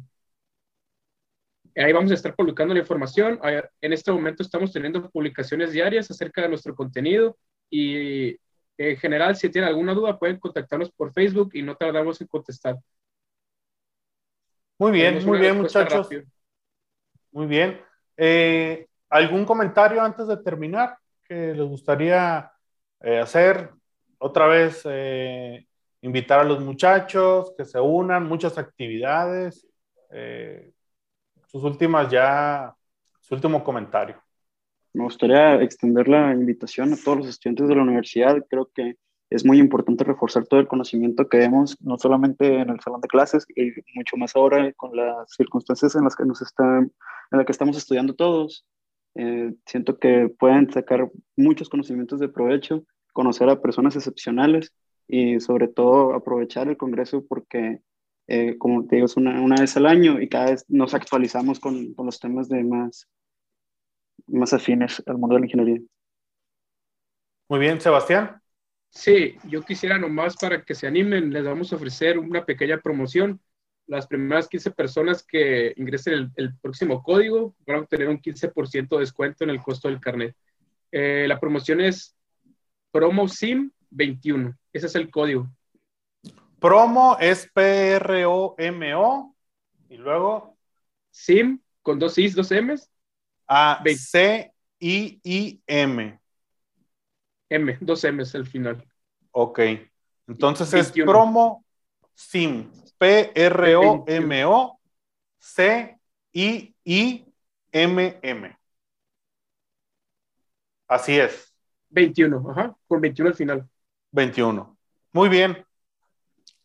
Ahí 1.75 1.93
vamos 1.93 2.09
a 2.09 2.15
estar 2.15 2.35
publicando 2.35 2.73
la 2.73 2.79
información. 2.79 3.39
En 3.79 3.93
este 3.93 4.11
momento 4.11 4.41
estamos 4.41 4.73
teniendo 4.73 5.07
publicaciones 5.11 5.71
diarias 5.71 6.09
acerca 6.09 6.41
de 6.41 6.49
nuestro 6.49 6.73
contenido 6.73 7.37
y 7.69 8.35
en 8.79 8.97
general, 8.97 9.35
si 9.35 9.49
tienen 9.49 9.69
alguna 9.69 9.93
duda, 9.93 10.17
pueden 10.17 10.39
contactarnos 10.39 10.91
por 10.93 11.13
Facebook 11.13 11.51
y 11.53 11.61
no 11.61 11.75
tardamos 11.75 12.19
en 12.21 12.27
contestar. 12.27 12.77
Muy 14.83 14.91
bien, 14.91 15.25
muy 15.25 15.39
bien, 15.39 15.57
muchachos. 15.57 16.09
Muy 17.31 17.45
bien. 17.45 17.79
Eh, 18.17 18.85
¿Algún 19.09 19.45
comentario 19.45 20.01
antes 20.01 20.27
de 20.27 20.35
terminar 20.35 20.97
que 21.23 21.53
les 21.53 21.65
gustaría 21.65 22.51
eh, 22.99 23.19
hacer? 23.19 23.69
Otra 24.17 24.45
vez, 24.47 24.81
eh, 24.83 25.65
invitar 26.01 26.41
a 26.41 26.43
los 26.43 26.59
muchachos 26.59 27.53
que 27.57 27.63
se 27.63 27.79
unan, 27.79 28.27
muchas 28.27 28.57
actividades. 28.57 29.65
sus 31.47 31.63
últimas 31.63 32.11
ya, 32.11 32.75
su 33.21 33.35
último 33.35 33.63
comentario. 33.63 34.21
Me 34.91 35.05
gustaría 35.05 35.61
extender 35.61 36.09
la 36.09 36.33
invitación 36.33 36.91
a 36.91 36.97
todos 36.97 37.19
los 37.19 37.27
estudiantes 37.27 37.69
de 37.69 37.75
la 37.75 37.83
universidad. 37.83 38.35
Creo 38.49 38.69
que 38.75 38.97
es 39.33 39.43
muy 39.43 39.57
importante 39.57 40.03
reforzar 40.03 40.45
todo 40.45 40.59
el 40.59 40.67
conocimiento 40.67 41.27
que 41.27 41.37
vemos, 41.37 41.75
no 41.81 41.97
solamente 41.97 42.59
en 42.59 42.69
el 42.69 42.79
salón 42.79 43.01
de 43.01 43.07
clases, 43.07 43.45
y 43.55 43.71
mucho 43.95 44.15
más 44.15 44.35
ahora 44.35 44.71
con 44.73 44.95
las 44.95 45.31
circunstancias 45.35 45.95
en 45.95 46.03
las 46.03 46.15
que 46.15 46.23
nos 46.25 46.41
están, 46.43 46.91
en 47.31 47.37
las 47.37 47.45
que 47.45 47.51
estamos 47.51 47.75
estudiando 47.75 48.13
todos. 48.13 48.63
Eh, 49.15 49.53
siento 49.65 49.97
que 49.97 50.29
pueden 50.29 50.71
sacar 50.71 51.09
muchos 51.35 51.67
conocimientos 51.67 52.19
de 52.19 52.29
provecho, 52.29 52.83
conocer 53.11 53.49
a 53.49 53.59
personas 53.59 53.95
excepcionales 53.95 54.71
y 55.07 55.39
sobre 55.39 55.67
todo 55.67 56.13
aprovechar 56.13 56.67
el 56.67 56.77
Congreso 56.77 57.25
porque, 57.27 57.81
eh, 58.27 58.55
como 58.59 58.85
te 58.85 58.97
digo, 58.97 59.07
es 59.07 59.17
una, 59.17 59.41
una, 59.41 59.55
vez 59.59 59.75
al 59.77 59.87
año 59.87 60.21
y 60.21 60.29
cada 60.29 60.51
vez 60.51 60.63
nos 60.67 60.93
actualizamos 60.93 61.59
con, 61.59 61.95
con 61.95 62.05
los 62.05 62.19
temas 62.19 62.49
de 62.49 62.63
más, 62.63 63.07
más 64.27 64.53
afines 64.53 65.01
al 65.07 65.17
mundo 65.17 65.35
de 65.35 65.39
la 65.39 65.45
ingeniería. 65.47 65.81
Muy 67.49 67.59
bien, 67.59 67.81
Sebastián. 67.81 68.42
Sí, 68.93 69.37
yo 69.45 69.63
quisiera 69.63 69.97
nomás 69.97 70.37
para 70.37 70.61
que 70.63 70.75
se 70.75 70.85
animen, 70.85 71.33
les 71.33 71.43
vamos 71.43 71.73
a 71.73 71.77
ofrecer 71.77 72.19
una 72.19 72.45
pequeña 72.45 72.77
promoción. 72.79 73.41
Las 73.87 74.05
primeras 74.05 74.47
15 74.47 74.69
personas 74.71 75.23
que 75.23 75.73
ingresen 75.77 76.31
el, 76.35 76.55
próximo 76.59 77.01
código 77.01 77.55
van 77.65 77.77
a 77.77 77.79
obtener 77.79 78.07
un 78.07 78.21
15% 78.21 78.87
de 78.89 78.99
descuento 78.99 79.43
en 79.43 79.49
el 79.49 79.59
costo 79.59 79.87
del 79.87 79.99
carnet. 79.99 80.35
Eh, 80.91 81.25
la 81.27 81.39
promoción 81.39 81.81
es 81.81 82.15
PromoSIM21. 82.93 84.55
Ese 84.71 84.85
es 84.85 84.95
el 84.95 85.09
código. 85.09 85.49
Promo 86.59 87.17
es 87.19 87.49
P-R-O-M-O 87.51 89.35
y 89.89 89.97
luego 89.97 90.55
SIM 91.09 91.59
con 91.81 91.97
dos 91.97 92.15
I's, 92.19 92.35
dos 92.35 92.51
M's. 92.51 92.89
A 93.47 93.83
C-I-I-M. 93.83 94.39
M, 97.53 97.77
dos 97.81 98.03
M's 98.03 98.35
al 98.35 98.45
final. 98.45 98.83
Ok. 99.31 99.59
Entonces 100.27 100.73
es 100.73 100.91
promo 100.91 101.65
SIM. 102.13 102.71
P-R-O-M-O 102.97 104.79
C-I-I-M-M. 105.43 107.27
Así 110.87 111.19
es. 111.19 111.53
21, 111.89 112.49
ajá, 112.49 112.75
con 112.87 113.01
21 113.01 113.29
al 113.29 113.35
final. 113.35 113.69
21. 114.11 114.77
Muy 115.11 115.27
bien. 115.27 115.65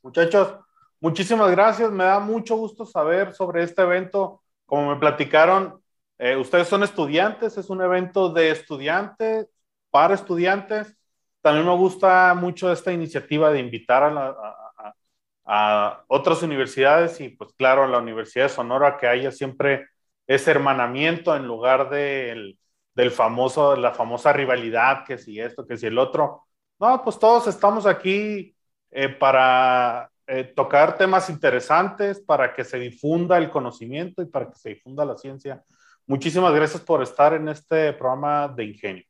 Muchachos, 0.00 0.54
muchísimas 1.00 1.50
gracias. 1.50 1.90
Me 1.90 2.04
da 2.04 2.20
mucho 2.20 2.56
gusto 2.56 2.86
saber 2.86 3.34
sobre 3.34 3.64
este 3.64 3.82
evento. 3.82 4.42
Como 4.64 4.94
me 4.94 5.00
platicaron, 5.00 5.82
eh, 6.18 6.36
ustedes 6.36 6.68
son 6.68 6.84
estudiantes, 6.84 7.58
es 7.58 7.68
un 7.70 7.82
evento 7.82 8.28
de 8.32 8.50
estudiantes, 8.50 9.48
para 9.90 10.14
estudiantes. 10.14 10.96
También 11.40 11.66
me 11.66 11.76
gusta 11.76 12.34
mucho 12.34 12.72
esta 12.72 12.92
iniciativa 12.92 13.50
de 13.50 13.60
invitar 13.60 14.02
a, 14.02 14.36
a, 15.44 16.04
otras 16.08 16.42
universidades 16.42 17.20
y 17.20 17.30
pues 17.30 17.52
claro, 17.54 17.84
a 17.84 17.88
la 17.88 17.98
Universidad 17.98 18.44
de 18.46 18.50
Sonora 18.50 18.96
que 18.98 19.06
haya 19.06 19.30
siempre 19.32 19.86
ese 20.26 20.50
hermanamiento 20.50 21.34
en 21.34 21.46
lugar 21.46 21.90
de 21.90 22.56
del 22.98 23.12
famoso, 23.12 23.76
la 23.76 23.94
famosa 23.94 24.32
rivalidad, 24.32 25.04
que 25.06 25.18
si 25.18 25.38
esto, 25.40 25.64
que 25.64 25.76
si 25.76 25.86
el 25.86 25.98
otro. 25.98 26.48
No, 26.80 27.00
pues 27.04 27.16
todos 27.16 27.46
estamos 27.46 27.86
aquí 27.86 28.56
eh, 28.90 29.08
para 29.08 30.10
eh, 30.26 30.42
tocar 30.42 30.98
temas 30.98 31.30
interesantes, 31.30 32.20
para 32.20 32.52
que 32.52 32.64
se 32.64 32.76
difunda 32.76 33.38
el 33.38 33.50
conocimiento 33.50 34.20
y 34.20 34.26
para 34.26 34.50
que 34.50 34.56
se 34.56 34.70
difunda 34.70 35.04
la 35.04 35.16
ciencia. 35.16 35.62
Muchísimas 36.08 36.52
gracias 36.52 36.82
por 36.82 37.00
estar 37.00 37.34
en 37.34 37.48
este 37.48 37.92
programa 37.92 38.48
de 38.48 38.64
Ingenio. 38.64 39.07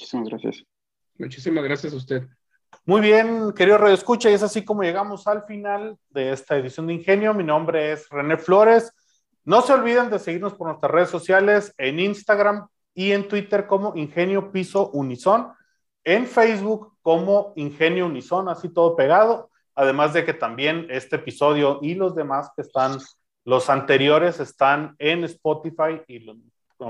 Muchísimas 0.00 0.28
gracias. 0.30 0.64
Muchísimas 1.18 1.64
gracias 1.64 1.92
a 1.92 1.96
usted. 1.96 2.28
Muy 2.86 3.02
bien, 3.02 3.52
querido 3.52 3.76
Radio 3.76 3.94
Escucha, 3.94 4.30
y 4.30 4.32
es 4.32 4.42
así 4.42 4.64
como 4.64 4.82
llegamos 4.82 5.26
al 5.26 5.44
final 5.44 5.98
de 6.08 6.32
esta 6.32 6.56
edición 6.56 6.86
de 6.86 6.94
Ingenio. 6.94 7.34
Mi 7.34 7.44
nombre 7.44 7.92
es 7.92 8.08
René 8.08 8.38
Flores. 8.38 8.92
No 9.44 9.60
se 9.60 9.74
olviden 9.74 10.08
de 10.08 10.18
seguirnos 10.18 10.54
por 10.54 10.68
nuestras 10.68 10.90
redes 10.90 11.10
sociales 11.10 11.74
en 11.76 12.00
Instagram 12.00 12.68
y 12.94 13.12
en 13.12 13.28
Twitter 13.28 13.66
como 13.66 13.94
Ingenio 13.94 14.50
Piso 14.50 14.88
Unison, 14.90 15.52
en 16.02 16.26
Facebook 16.26 16.94
como 17.02 17.52
Ingenio 17.56 18.06
Unison, 18.06 18.48
así 18.48 18.70
todo 18.70 18.96
pegado. 18.96 19.50
Además 19.74 20.14
de 20.14 20.24
que 20.24 20.32
también 20.32 20.86
este 20.88 21.16
episodio 21.16 21.78
y 21.82 21.94
los 21.94 22.14
demás 22.14 22.50
que 22.56 22.62
están, 22.62 22.98
los 23.44 23.68
anteriores 23.68 24.40
están 24.40 24.96
en 24.98 25.24
Spotify 25.24 26.00
y 26.06 26.20
lo, 26.20 26.36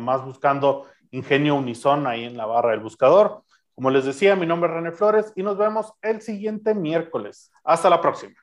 más 0.00 0.24
buscando 0.24 0.86
Ingenio 1.10 1.56
Unison 1.56 2.06
ahí 2.06 2.24
en 2.24 2.36
la 2.36 2.46
barra 2.46 2.70
del 2.70 2.80
buscador. 2.80 3.42
Como 3.74 3.90
les 3.90 4.04
decía, 4.04 4.36
mi 4.36 4.46
nombre 4.46 4.68
es 4.68 4.76
René 4.76 4.92
Flores 4.92 5.32
y 5.36 5.42
nos 5.42 5.56
vemos 5.56 5.92
el 6.02 6.20
siguiente 6.20 6.74
miércoles. 6.74 7.50
Hasta 7.64 7.88
la 7.88 8.00
próxima. 8.00 8.34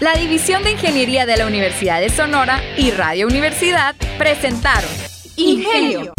La 0.00 0.14
División 0.14 0.62
de 0.62 0.72
Ingeniería 0.72 1.26
de 1.26 1.36
la 1.36 1.46
Universidad 1.46 2.00
de 2.00 2.08
Sonora 2.10 2.60
y 2.76 2.92
Radio 2.92 3.26
Universidad 3.26 3.96
presentaron 4.18 4.90
Ingenio, 5.36 6.12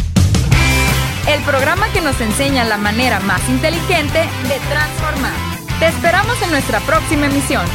el 1.28 1.41
programa 1.43 1.88
que 1.93 2.02
nos 2.02 2.19
enseña 2.19 2.65
la 2.65 2.78
manera 2.78 3.19
más 3.21 3.47
inteligente 3.49 4.19
de 4.19 4.60
transformar. 4.69 5.34
Te 5.80 5.88
esperamos 5.88 6.41
en 6.41 6.52
nuestra 6.52 6.80
próxima 6.82 7.28
emisión. 7.28 7.65